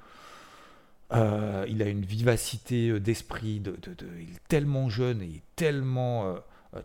Euh, 1.12 1.67
il 1.69 1.83
a 1.83 1.88
une 1.88 2.05
vivacité 2.05 2.99
d'esprit, 2.99 3.61
de, 3.61 3.77
il 4.19 4.35
est 4.35 4.49
tellement 4.49 4.88
jeune 4.88 5.21
et 5.21 5.43
tellement 5.57 6.37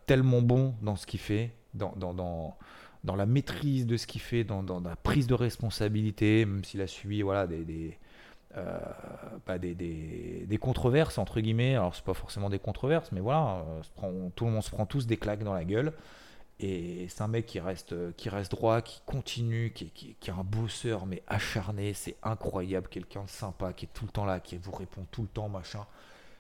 tellement 0.06 0.42
bon 0.42 0.76
dans 0.82 0.96
ce 0.96 1.06
qu'il 1.06 1.20
fait, 1.20 1.52
dans, 1.74 1.94
dans, 1.96 2.14
dans, 3.04 3.16
la 3.16 3.26
maîtrise 3.26 3.86
de 3.86 3.96
ce 3.96 4.06
qu'il 4.06 4.22
fait, 4.22 4.44
dans, 4.44 4.64
la 4.82 4.96
prise 4.96 5.28
de 5.28 5.34
responsabilité, 5.34 6.46
même 6.46 6.64
s'il 6.64 6.82
a 6.82 6.88
suivi 6.88 7.22
voilà, 7.22 7.48
des, 7.48 7.64
des, 7.64 7.98
bah, 9.46 9.58
des, 9.60 9.76
des, 9.76 10.58
controverses, 10.58 11.18
entre 11.18 11.40
guillemets. 11.40 11.76
Alors, 11.76 11.96
c'est 11.96 12.04
pas 12.04 12.14
forcément 12.14 12.50
des 12.50 12.60
controverses, 12.60 13.12
mais 13.12 13.20
voilà, 13.20 13.64
tout 14.36 14.46
le 14.46 14.52
monde 14.52 14.64
se 14.64 14.72
prend 14.72 14.86
tous 14.86 15.06
des 15.06 15.18
claques 15.18 15.44
dans 15.44 15.54
la 15.54 15.64
gueule. 15.64 15.94
Et 16.60 17.06
c'est 17.10 17.22
un 17.22 17.28
mec 17.28 17.46
qui 17.46 17.60
reste, 17.60 17.94
qui 18.16 18.30
reste 18.30 18.52
droit, 18.52 18.82
qui 18.82 19.02
continue, 19.06 19.72
qui, 19.76 19.92
qui, 19.92 20.16
qui 20.20 20.30
est 20.30 20.34
un 20.34 20.44
bosseur, 20.44 21.06
mais 21.06 21.22
acharné. 21.28 21.94
C'est 21.94 22.16
incroyable. 22.24 22.88
Quelqu'un 22.88 23.24
de 23.24 23.30
sympa, 23.30 23.74
qui 23.74 23.86
est 23.86 23.90
tout 23.94 24.06
le 24.06 24.12
temps 24.12 24.26
là, 24.26 24.40
qui 24.40 24.58
vous 24.58 24.72
répond 24.72 25.06
tout 25.12 25.22
le 25.22 25.28
temps, 25.28 25.50
machin. 25.50 25.86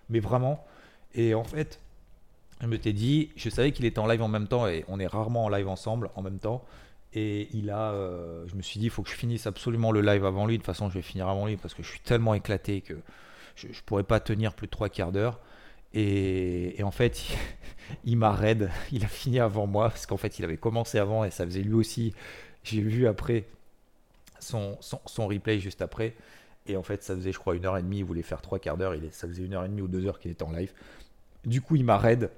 Mais 0.10 0.20
vraiment. 0.20 0.66
Et 1.14 1.36
en 1.36 1.44
fait, 1.44 1.80
je 2.62 2.68
me 2.68 2.80
t'ai 2.80 2.94
dit, 2.94 3.32
je 3.36 3.50
savais 3.50 3.72
qu'il 3.72 3.86
était 3.86 4.00
en 4.00 4.08
live 4.08 4.22
en 4.22 4.28
même 4.28 4.48
temps, 4.48 4.68
et 4.68 4.84
on 4.88 5.00
est 5.00 5.08
rarement 5.08 5.46
en 5.46 5.50
live 5.50 5.68
ensemble 5.68 6.10
en 6.16 6.22
même 6.24 6.40
temps. 6.40 6.64
Et 7.14 7.48
il 7.56 7.70
a, 7.70 7.92
euh, 7.92 8.46
je 8.48 8.56
me 8.56 8.62
suis 8.62 8.80
dit, 8.80 8.88
il 8.88 8.90
faut 8.90 9.02
que 9.02 9.10
je 9.10 9.16
finisse 9.16 9.48
absolument 9.48 9.92
le 9.92 10.02
live 10.02 10.26
avant 10.26 10.46
lui. 10.46 10.58
De 10.58 10.62
toute 10.62 10.66
façon, 10.66 10.90
je 10.90 10.96
vais 10.96 11.02
finir 11.02 11.28
avant 11.28 11.46
lui 11.46 11.58
parce 11.58 11.74
que 11.74 11.84
je 11.84 11.90
suis 11.90 12.00
tellement 12.00 12.34
éclaté 12.34 12.82
que 12.82 12.96
je 13.56 13.68
ne 13.68 13.74
pourrais 13.86 14.04
pas 14.04 14.20
tenir 14.20 14.54
plus 14.54 14.68
de 14.68 14.72
trois 14.72 14.90
quarts 14.90 15.12
d'heure. 15.12 15.40
Et, 15.94 16.80
en 16.84 16.92
fait, 16.92 17.24
il, 18.04 18.18
m'a 18.18 18.32
raid. 18.32 18.70
Il 18.92 19.04
a 19.06 19.08
fini 19.08 19.40
avant 19.40 19.68
moi 19.68 19.90
parce 19.90 20.06
qu'en 20.06 20.18
fait, 20.18 20.38
il 20.40 20.46
avait 20.46 20.58
commencé 20.58 21.00
avant 21.00 21.24
et 21.24 21.32
ça 21.32 21.46
faisait 21.46 21.62
lui 21.62 21.74
aussi. 21.74 22.14
J'ai 22.64 22.82
vu 22.82 23.08
après 23.08 23.46
son, 24.40 24.78
son, 24.82 25.28
replay 25.28 25.60
juste 25.60 25.82
après. 25.82 26.14
Et 26.68 26.76
en 26.76 26.84
fait, 26.84 27.02
ça 27.04 27.16
faisait, 27.16 27.32
je 27.32 27.40
crois, 27.40 27.56
une 27.56 27.66
heure 27.66 27.78
et 27.78 27.82
demie. 27.82 28.00
Il 28.00 28.06
voulait 28.06 28.22
faire 28.22 28.42
trois 28.42 28.60
quarts 28.60 28.78
d'heure. 28.78 28.94
Ça 29.12 29.28
faisait 29.28 29.44
une 29.44 29.54
heure 29.54 29.64
et 29.64 29.70
demie 29.70 29.82
ou 29.82 29.88
deux 29.88 30.06
heures 30.06 30.20
qu'il 30.20 30.32
était 30.32 30.44
en 30.44 30.52
live. 30.52 30.74
Du 31.46 31.62
coup, 31.62 31.78
il 31.78 31.86
m'a 31.86 31.98
raid. 31.98 32.30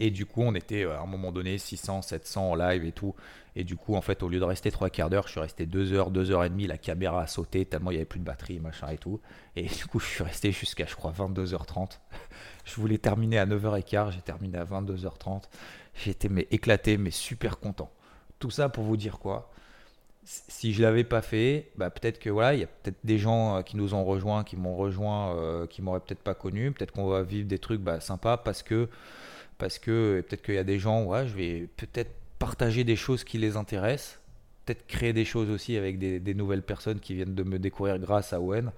Et 0.00 0.10
du 0.10 0.26
coup, 0.26 0.42
on 0.42 0.54
était 0.54 0.84
euh, 0.84 0.96
à 0.96 1.02
un 1.02 1.06
moment 1.06 1.32
donné 1.32 1.58
600, 1.58 2.02
700 2.02 2.50
en 2.50 2.54
live 2.54 2.84
et 2.84 2.92
tout. 2.92 3.14
Et 3.56 3.64
du 3.64 3.76
coup, 3.76 3.96
en 3.96 4.00
fait, 4.00 4.22
au 4.22 4.28
lieu 4.28 4.38
de 4.38 4.44
rester 4.44 4.70
trois 4.70 4.88
quarts 4.90 5.10
d'heure, 5.10 5.26
je 5.26 5.32
suis 5.32 5.40
resté 5.40 5.66
deux 5.66 5.92
heures, 5.92 6.10
deux 6.10 6.30
heures 6.30 6.44
et 6.44 6.48
demie. 6.48 6.66
La 6.66 6.78
caméra 6.78 7.22
a 7.22 7.26
sauté 7.26 7.64
tellement 7.64 7.90
il 7.90 7.94
n'y 7.94 7.98
avait 7.98 8.06
plus 8.06 8.20
de 8.20 8.24
batterie, 8.24 8.60
machin 8.60 8.88
et 8.90 8.98
tout. 8.98 9.20
Et 9.56 9.64
du 9.64 9.86
coup, 9.86 9.98
je 9.98 10.06
suis 10.06 10.22
resté 10.22 10.52
jusqu'à, 10.52 10.86
je 10.86 10.94
crois, 10.94 11.12
22h30. 11.12 11.98
je 12.64 12.74
voulais 12.76 12.98
terminer 12.98 13.38
à 13.38 13.46
9h15. 13.46 14.12
J'ai 14.12 14.20
terminé 14.20 14.58
à 14.58 14.64
22h30. 14.64 15.44
J'étais 15.94 16.28
mais 16.28 16.46
éclaté, 16.50 16.96
mais 16.98 17.10
super 17.10 17.58
content. 17.58 17.90
Tout 18.38 18.50
ça 18.50 18.68
pour 18.68 18.84
vous 18.84 18.96
dire 18.96 19.18
quoi? 19.18 19.50
Si 20.22 20.74
je 20.74 20.82
l'avais 20.82 21.04
pas 21.04 21.22
fait, 21.22 21.72
bah 21.76 21.88
peut-être 21.88 22.18
que 22.18 22.28
voilà, 22.28 22.54
il 22.54 22.60
y 22.60 22.62
a 22.62 22.66
peut-être 22.66 22.98
des 23.02 23.18
gens 23.18 23.56
euh, 23.56 23.62
qui 23.62 23.78
nous 23.78 23.94
ont 23.94 24.04
rejoints, 24.04 24.44
qui 24.44 24.56
m'ont 24.56 24.76
rejoint, 24.76 25.34
euh, 25.34 25.66
qui 25.66 25.80
m'auraient 25.80 26.00
peut-être 26.00 26.22
pas 26.22 26.34
connu. 26.34 26.70
Peut-être 26.70 26.92
qu'on 26.92 27.08
va 27.08 27.22
vivre 27.22 27.48
des 27.48 27.58
trucs 27.58 27.80
bah, 27.80 27.98
sympas 27.98 28.36
parce 28.36 28.62
que 28.62 28.88
parce 29.58 29.78
que 29.78 30.24
peut-être 30.26 30.42
qu'il 30.42 30.54
y 30.54 30.58
a 30.58 30.64
des 30.64 30.78
gens, 30.78 31.26
je 31.26 31.34
vais 31.34 31.68
peut-être 31.76 32.12
partager 32.38 32.84
des 32.84 32.96
choses 32.96 33.24
qui 33.24 33.38
les 33.38 33.56
intéressent, 33.56 34.20
peut-être 34.64 34.86
créer 34.86 35.12
des 35.12 35.24
choses 35.24 35.50
aussi 35.50 35.76
avec 35.76 35.98
des, 35.98 36.34
nouvelles 36.34 36.62
personnes 36.62 37.00
qui 37.00 37.14
viennent 37.14 37.34
de 37.34 37.42
me 37.42 37.58
découvrir 37.58 37.98
grâce 37.98 38.32
à 38.32 38.40
Owen. 38.40 38.70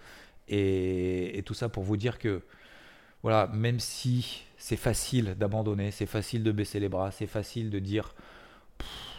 Et, 0.49 1.43
tout 1.47 1.55
ça 1.55 1.69
pour 1.69 1.85
vous 1.85 1.97
dire 1.97 2.19
que, 2.19 2.43
voilà, 3.23 3.49
même 3.53 3.79
si 3.79 4.45
c'est 4.57 4.77
facile 4.77 5.37
d'abandonner, 5.39 5.91
c'est 5.91 6.07
facile 6.07 6.43
de 6.43 6.53
baisser 6.53 6.81
les 6.81 6.89
bras, 6.89 7.11
c'est 7.11 7.27
facile 7.27 7.71
de 7.71 7.79
dire 7.79 8.15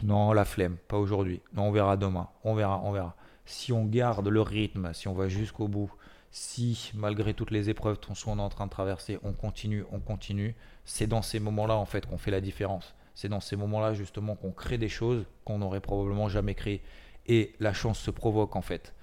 non, 0.03 0.33
la 0.33 0.45
flemme, 0.45 0.77
pas 0.87 0.97
aujourd'hui, 0.97 1.41
non, 1.53 1.67
on 1.67 1.71
verra 1.71 1.95
demain, 1.95 2.27
on 2.43 2.55
verra, 2.55 2.81
on 2.83 2.91
verra. 2.91 3.15
Si 3.45 3.71
on 3.71 3.85
garde 3.85 4.27
le 4.27 4.41
rythme, 4.41 4.93
si 4.93 5.07
on 5.07 5.13
va 5.13 5.27
jusqu'au 5.27 5.67
bout, 5.67 5.91
si 6.31 6.91
malgré 6.95 7.33
toutes 7.33 7.51
les 7.51 7.69
épreuves 7.69 7.99
qu'on 7.99 8.37
est 8.37 8.41
en 8.41 8.49
train 8.49 8.65
de 8.65 8.71
traverser, 8.71 9.19
on 9.21 9.33
continue, 9.33 9.83
on 9.91 9.99
continue, 9.99 10.55
c'est 10.85 11.07
dans 11.07 11.21
ces 11.21 11.39
moments-là 11.39 11.75
en 11.75 11.85
fait 11.85 12.05
qu'on 12.05 12.17
fait 12.17 12.31
la 12.31 12.41
différence. 12.41 12.95
C'est 13.13 13.27
dans 13.27 13.41
ces 13.41 13.57
moments-là 13.57 13.93
justement 13.93 14.35
qu'on 14.35 14.51
crée 14.51 14.77
des 14.77 14.89
choses 14.89 15.25
qu'on 15.43 15.59
n'aurait 15.59 15.81
probablement 15.81 16.29
jamais 16.29 16.55
créées. 16.55 16.81
Et 17.27 17.53
la 17.59 17.73
chance 17.73 17.99
se 17.99 18.11
provoque 18.11 18.55
en 18.55 18.61
fait. 18.61 18.93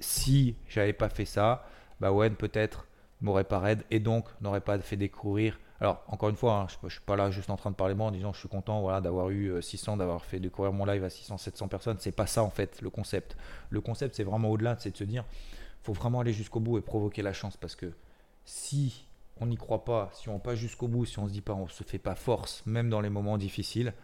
si 0.00 0.56
j'avais 0.68 0.92
pas 0.92 1.08
fait 1.08 1.24
ça, 1.24 1.66
bah 2.00 2.10
ouais, 2.12 2.30
peut-être 2.30 2.86
m'aurait 3.20 3.44
pas 3.44 3.58
raid 3.60 3.84
et 3.90 4.00
donc 4.00 4.26
n'aurait 4.40 4.60
pas 4.60 4.78
fait 4.80 4.96
découvrir. 4.96 5.58
Alors 5.80 6.04
encore 6.08 6.28
une 6.28 6.36
fois, 6.36 6.60
hein, 6.60 6.66
je, 6.68 6.76
ne 6.84 6.90
suis 6.90 7.00
pas 7.00 7.16
là 7.16 7.30
juste 7.30 7.48
en 7.48 7.56
train 7.56 7.70
de 7.70 7.76
parler 7.76 7.94
moi 7.94 8.08
en 8.08 8.10
disant 8.10 8.32
je 8.34 8.38
suis 8.38 8.48
content 8.48 8.80
voilà 8.82 9.00
d'avoir 9.00 9.30
eu 9.30 9.62
600, 9.62 9.94
euh, 9.94 9.96
d'avoir 9.96 10.24
fait 10.24 10.38
découvrir 10.38 10.72
mon 10.72 10.84
live 10.84 11.02
à 11.04 11.10
600, 11.10 11.38
700 11.38 11.68
personnes. 11.68 11.96
C'est 12.00 12.12
pas 12.12 12.26
ça 12.26 12.42
en 12.42 12.50
fait 12.50 12.82
le 12.82 12.90
concept. 12.90 13.36
Le 13.70 13.80
concept 13.80 14.14
c'est 14.16 14.24
vraiment 14.24 14.50
au-delà, 14.50 14.76
c'est 14.78 14.90
de 14.90 14.96
se 14.96 15.04
dire 15.04 15.24
faut 15.82 15.94
vraiment 15.94 16.20
aller 16.20 16.32
jusqu'au 16.32 16.60
bout 16.60 16.76
et 16.78 16.82
provoquer 16.82 17.22
la 17.22 17.32
chance 17.32 17.56
parce 17.56 17.76
que 17.76 17.92
si 18.44 19.06
on 19.40 19.46
n'y 19.46 19.56
croit 19.56 19.84
pas, 19.84 20.10
si 20.12 20.28
on 20.28 20.38
pas 20.38 20.54
jusqu'au 20.54 20.86
bout, 20.86 21.06
si 21.06 21.18
on 21.18 21.26
se 21.26 21.32
dit 21.32 21.40
pas, 21.40 21.54
on 21.54 21.66
se 21.66 21.82
fait 21.82 21.98
pas 21.98 22.14
force, 22.14 22.62
même 22.66 22.90
dans 22.90 23.00
les 23.00 23.08
moments 23.08 23.38
difficiles, 23.38 23.94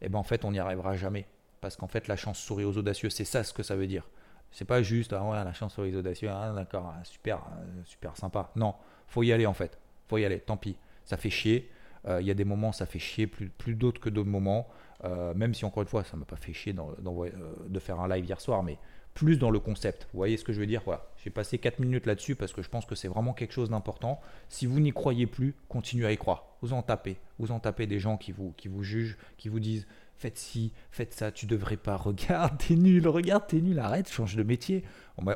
eh 0.00 0.08
ben 0.08 0.18
en 0.18 0.22
fait 0.22 0.44
on 0.44 0.52
n'y 0.52 0.58
arrivera 0.58 0.96
jamais. 0.96 1.26
Parce 1.60 1.76
qu'en 1.76 1.88
fait 1.88 2.08
la 2.08 2.16
chance 2.16 2.38
sourit 2.38 2.64
aux 2.64 2.78
audacieux, 2.78 3.10
c'est 3.10 3.24
ça 3.24 3.44
ce 3.44 3.52
que 3.52 3.62
ça 3.62 3.76
veut 3.76 3.86
dire. 3.86 4.08
C'est 4.50 4.64
pas 4.64 4.82
juste 4.82 5.12
ah 5.12 5.22
ouais 5.24 5.44
la 5.44 5.52
chance 5.52 5.74
sourit 5.74 5.94
aux 5.94 5.98
audacieux, 5.98 6.30
ah, 6.30 6.52
d'accord, 6.54 6.94
ah, 6.96 7.04
super, 7.04 7.38
euh, 7.38 7.82
super 7.84 8.16
sympa. 8.16 8.50
Non, 8.56 8.74
faut 9.08 9.22
y 9.22 9.32
aller 9.32 9.44
en 9.44 9.52
fait, 9.52 9.78
faut 10.06 10.16
y 10.16 10.24
aller. 10.24 10.40
Tant 10.40 10.56
pis, 10.56 10.76
ça 11.08 11.16
fait 11.16 11.30
chier. 11.30 11.70
Euh, 12.06 12.20
il 12.20 12.26
y 12.26 12.30
a 12.30 12.34
des 12.34 12.44
moments 12.44 12.70
ça 12.70 12.86
fait 12.86 12.98
chier 12.98 13.26
plus, 13.26 13.74
d'autres 13.74 14.00
que 14.00 14.10
d'autres 14.10 14.28
moments. 14.28 14.68
Euh, 15.04 15.32
même 15.34 15.54
si 15.54 15.64
encore 15.64 15.82
une 15.82 15.88
fois 15.88 16.04
ça 16.04 16.16
m'a 16.16 16.24
pas 16.24 16.36
fait 16.36 16.52
chier 16.52 16.74
de 16.74 17.78
faire 17.78 18.00
un 18.00 18.08
live 18.08 18.24
hier 18.24 18.40
soir, 18.40 18.62
mais 18.62 18.78
plus 19.14 19.38
dans 19.38 19.50
le 19.50 19.58
concept. 19.58 20.06
Vous 20.12 20.18
voyez 20.18 20.36
ce 20.36 20.44
que 20.44 20.52
je 20.52 20.60
veux 20.60 20.66
dire? 20.66 20.82
Voilà. 20.84 21.08
J'ai 21.16 21.30
passé 21.30 21.58
4 21.58 21.80
minutes 21.80 22.06
là-dessus 22.06 22.36
parce 22.36 22.52
que 22.52 22.62
je 22.62 22.68
pense 22.68 22.86
que 22.86 22.94
c'est 22.94 23.08
vraiment 23.08 23.32
quelque 23.32 23.52
chose 23.52 23.70
d'important. 23.70 24.20
Si 24.48 24.66
vous 24.66 24.78
n'y 24.78 24.92
croyez 24.92 25.26
plus, 25.26 25.56
continuez 25.68 26.06
à 26.06 26.12
y 26.12 26.16
croire. 26.16 26.44
Vous 26.62 26.72
en 26.72 26.82
tapez. 26.82 27.16
Vous 27.38 27.50
en 27.50 27.58
tapez 27.58 27.86
des 27.86 27.98
gens 27.98 28.16
qui 28.16 28.30
vous, 28.30 28.52
qui 28.56 28.68
vous 28.68 28.84
jugent, 28.84 29.16
qui 29.36 29.48
vous 29.48 29.60
disent 29.60 29.86
faites 30.18 30.36
ci, 30.36 30.72
faites 30.90 31.14
ça, 31.14 31.32
tu 31.32 31.46
devrais 31.46 31.76
pas, 31.76 31.96
regarde, 31.96 32.58
t'es 32.58 32.74
nul, 32.74 33.08
regarde, 33.08 33.46
t'es 33.46 33.60
nul, 33.60 33.78
arrête, 33.78 34.10
change 34.10 34.36
de 34.36 34.42
métier. 34.42 34.84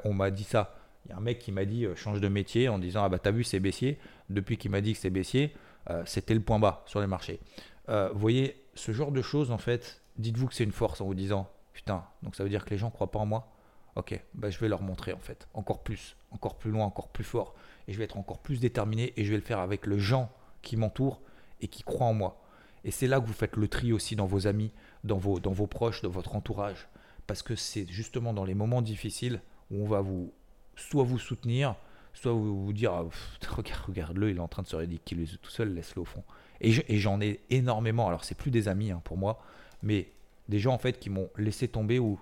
On 0.05 0.13
m'a 0.13 0.31
dit 0.31 0.45
ça. 0.45 0.77
Il 1.05 1.11
y 1.11 1.13
a 1.13 1.17
un 1.17 1.21
mec 1.21 1.39
qui 1.39 1.53
m'a 1.53 1.65
dit 1.65 1.85
euh, 1.85 1.95
change 1.97 2.21
de 2.21 2.29
métier 2.29 2.69
en 2.69 2.79
disant 2.79 3.05
ah 3.05 3.09
bah 3.09 3.19
t'as 3.19 3.31
vu 3.31 3.45
c'est 3.45 3.61
baissier. 3.61 3.99
Depuis 4.31 4.57
qu'il 4.57 4.71
m'a 4.71 4.81
dit 4.81 4.93
que 4.93 4.99
c'est 4.99 5.11
baissier, 5.11 5.53
euh, 5.91 6.03
c'était 6.07 6.35
le 6.35 6.41
point 6.41 6.59
bas 6.59 6.83
sur 6.87 7.01
les 7.01 7.07
marchés. 7.07 7.41
Euh, 7.89 8.11
vous 8.13 8.21
voyez, 8.21 8.65
ce 8.75 8.93
genre 8.93 9.13
de 9.13 9.23
choses 9.23 9.51
en 9.51 9.59
fait, 9.59 10.03
dites-vous 10.17 10.47
que 10.47 10.55
c'est 10.55 10.65
une 10.65 10.73
force 10.73 11.01
en 11.01 11.07
vous 11.07 11.15
disant 11.15 11.51
putain, 11.73 12.05
donc 12.23 12.37
ça 12.37 12.45
veut 12.45 12.51
dire 12.51 12.65
que 12.65 12.71
les 12.71 12.79
gens 12.79 12.91
croient 12.91 13.11
pas 13.11 13.19
en 13.19 13.27
moi? 13.27 13.53
Ok, 13.95 14.19
bah, 14.33 14.49
je 14.49 14.59
vais 14.59 14.69
leur 14.69 14.83
montrer 14.83 15.13
en 15.13 15.19
fait, 15.19 15.49
encore 15.53 15.83
plus, 15.83 16.17
encore 16.31 16.57
plus 16.57 16.71
loin, 16.71 16.87
encore 16.87 17.09
plus 17.09 17.25
fort, 17.25 17.55
et 17.89 17.93
je 17.93 17.99
vais 17.99 18.05
être 18.05 18.17
encore 18.17 18.39
plus 18.39 18.59
déterminé, 18.59 19.13
et 19.17 19.25
je 19.25 19.31
vais 19.31 19.37
le 19.37 19.43
faire 19.43 19.59
avec 19.59 19.85
le 19.85 19.99
gens 19.99 20.31
qui 20.63 20.77
m'entourent 20.77 21.21
et 21.61 21.69
qui 21.69 21.83
croient 21.83 22.07
en 22.07 22.15
moi. 22.15 22.41
Et 22.85 22.91
c'est 22.91 23.07
là 23.07 23.21
que 23.21 23.27
vous 23.27 23.35
faites 23.35 23.57
le 23.57 23.69
tri 23.69 23.93
aussi 23.93 24.17
dans 24.17 24.27
vos 24.27 24.47
amis, 24.47 24.73
dans 25.05 25.19
vos, 25.19 25.41
dans 25.41 25.53
vos 25.53 25.67
proches, 25.67 26.01
dans 26.01 26.09
votre 26.09 26.35
entourage, 26.35 26.89
parce 27.27 27.43
que 27.43 27.55
c'est 27.55 27.87
justement 27.87 28.33
dans 28.33 28.45
les 28.45 28.55
moments 28.55 28.81
difficiles 28.81 29.43
où 29.71 29.85
on 29.85 29.87
va 29.87 30.01
vous, 30.01 30.33
soit 30.77 31.05
vous 31.05 31.19
soutenir, 31.19 31.77
soit 32.15 32.33
vous, 32.33 32.73
dire, 32.73 32.93
ah, 32.93 33.05
regarde, 33.49 33.81
regarde-le, 33.87 34.31
il 34.31 34.37
est 34.37 34.41
en 34.41 34.49
train 34.49 34.63
de 34.63 34.69
se 34.69 34.77
ridiculiser 34.77 35.37
tout 35.41 35.51
seul, 35.51 35.75
laisse-le 35.75 36.03
au 36.03 36.07
fond. 36.07 36.23
Et, 36.61 36.99
j'en 36.99 37.21
ai 37.21 37.41
énormément, 37.51 38.07
alors 38.07 38.25
c'est 38.25 38.37
plus 38.37 38.53
des 38.53 38.69
amis 38.69 38.93
hein, 38.93 39.01
pour 39.05 39.17
moi, 39.17 39.43
mais 39.83 40.09
des 40.49 40.61
gens 40.61 40.75
en 40.75 40.79
fait 40.79 40.99
qui 41.01 41.11
m'ont 41.11 41.29
laissé 41.37 41.67
tomber 41.67 41.99
ou, 41.99 42.21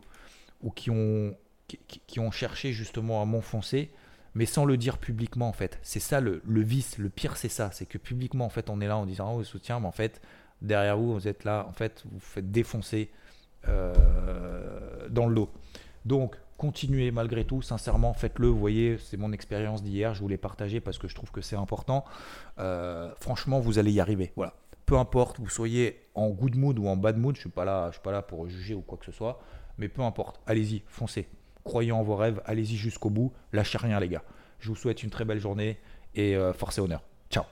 qui 0.74 0.90
ont 0.90 1.34
cherché 2.30 2.72
justement 2.72 3.20
à 3.20 3.26
m'enfoncer, 3.26 3.90
mais 4.34 4.46
sans 4.46 4.64
le 4.64 4.76
dire 4.76 4.98
publiquement 4.98 5.48
en 5.48 5.52
fait. 5.52 5.78
C'est 5.82 6.00
ça 6.00 6.20
le, 6.20 6.42
vice, 6.46 6.98
le 6.98 7.08
pire 7.08 7.36
c'est 7.36 7.48
ça, 7.48 7.70
c'est 7.72 7.86
que 7.86 7.98
publiquement 7.98 8.46
en 8.46 8.50
fait 8.50 8.70
on 8.70 8.80
est 8.80 8.86
là 8.86 8.96
en 8.96 9.06
disant 9.06 9.32
oh, 9.32 9.38
vous 9.38 9.44
soutient, 9.44 9.80
mais 9.80 9.86
en 9.86 9.92
fait 9.92 10.20
derrière 10.62 10.96
vous 10.96 11.14
vous 11.14 11.28
êtes 11.28 11.44
là, 11.44 11.66
en 11.68 11.72
fait 11.72 12.02
vous, 12.04 12.18
vous 12.18 12.20
faites 12.20 12.50
défoncer 12.50 13.10
euh, 13.68 15.08
dans 15.10 15.26
le 15.26 15.34
dos. 15.34 15.50
Donc 16.04 16.36
continuez 16.60 17.10
malgré 17.10 17.46
tout, 17.46 17.62
sincèrement 17.62 18.12
faites-le, 18.12 18.48
vous 18.48 18.58
voyez 18.58 18.98
c'est 18.98 19.16
mon 19.16 19.32
expérience 19.32 19.82
d'hier, 19.82 20.12
je 20.12 20.20
voulais 20.20 20.36
partager 20.36 20.78
parce 20.78 20.98
que 20.98 21.08
je 21.08 21.14
trouve 21.14 21.30
que 21.30 21.40
c'est 21.40 21.56
important. 21.56 22.04
Euh, 22.58 23.10
franchement 23.18 23.60
vous 23.60 23.78
allez 23.78 23.92
y 23.92 23.98
arriver, 23.98 24.30
voilà. 24.36 24.52
Peu 24.84 24.98
importe, 24.98 25.40
vous 25.40 25.48
soyez 25.48 26.02
en 26.14 26.28
good 26.28 26.56
mood 26.56 26.78
ou 26.78 26.86
en 26.86 26.98
bad 26.98 27.16
mood, 27.16 27.34
je 27.34 27.40
suis 27.40 27.48
pas 27.48 27.64
là, 27.64 27.88
suis 27.92 28.02
pas 28.02 28.12
là 28.12 28.20
pour 28.20 28.46
juger 28.46 28.74
ou 28.74 28.82
quoi 28.82 28.98
que 28.98 29.06
ce 29.06 29.12
soit, 29.12 29.40
mais 29.78 29.88
peu 29.88 30.02
importe, 30.02 30.38
allez-y, 30.46 30.82
foncez, 30.86 31.28
croyez 31.64 31.92
en 31.92 32.02
vos 32.02 32.16
rêves, 32.16 32.42
allez-y 32.44 32.76
jusqu'au 32.76 33.08
bout, 33.08 33.32
lâchez 33.54 33.78
rien 33.78 33.98
les 33.98 34.10
gars. 34.10 34.24
Je 34.58 34.68
vous 34.68 34.76
souhaite 34.76 35.02
une 35.02 35.10
très 35.10 35.24
belle 35.24 35.40
journée 35.40 35.78
et 36.14 36.36
euh, 36.36 36.52
force 36.52 36.76
et 36.76 36.82
honneur. 36.82 37.02
Ciao. 37.30 37.44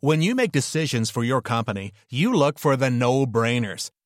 When 0.00 0.22
you 0.22 0.34
make 0.34 0.50
decisions 0.50 1.10
for 1.12 1.22
your 1.22 1.42
company, 1.42 1.92
you 2.10 2.32
look 2.32 2.58
for 2.58 2.74
the 2.78 2.88
no-brainers. 2.88 3.90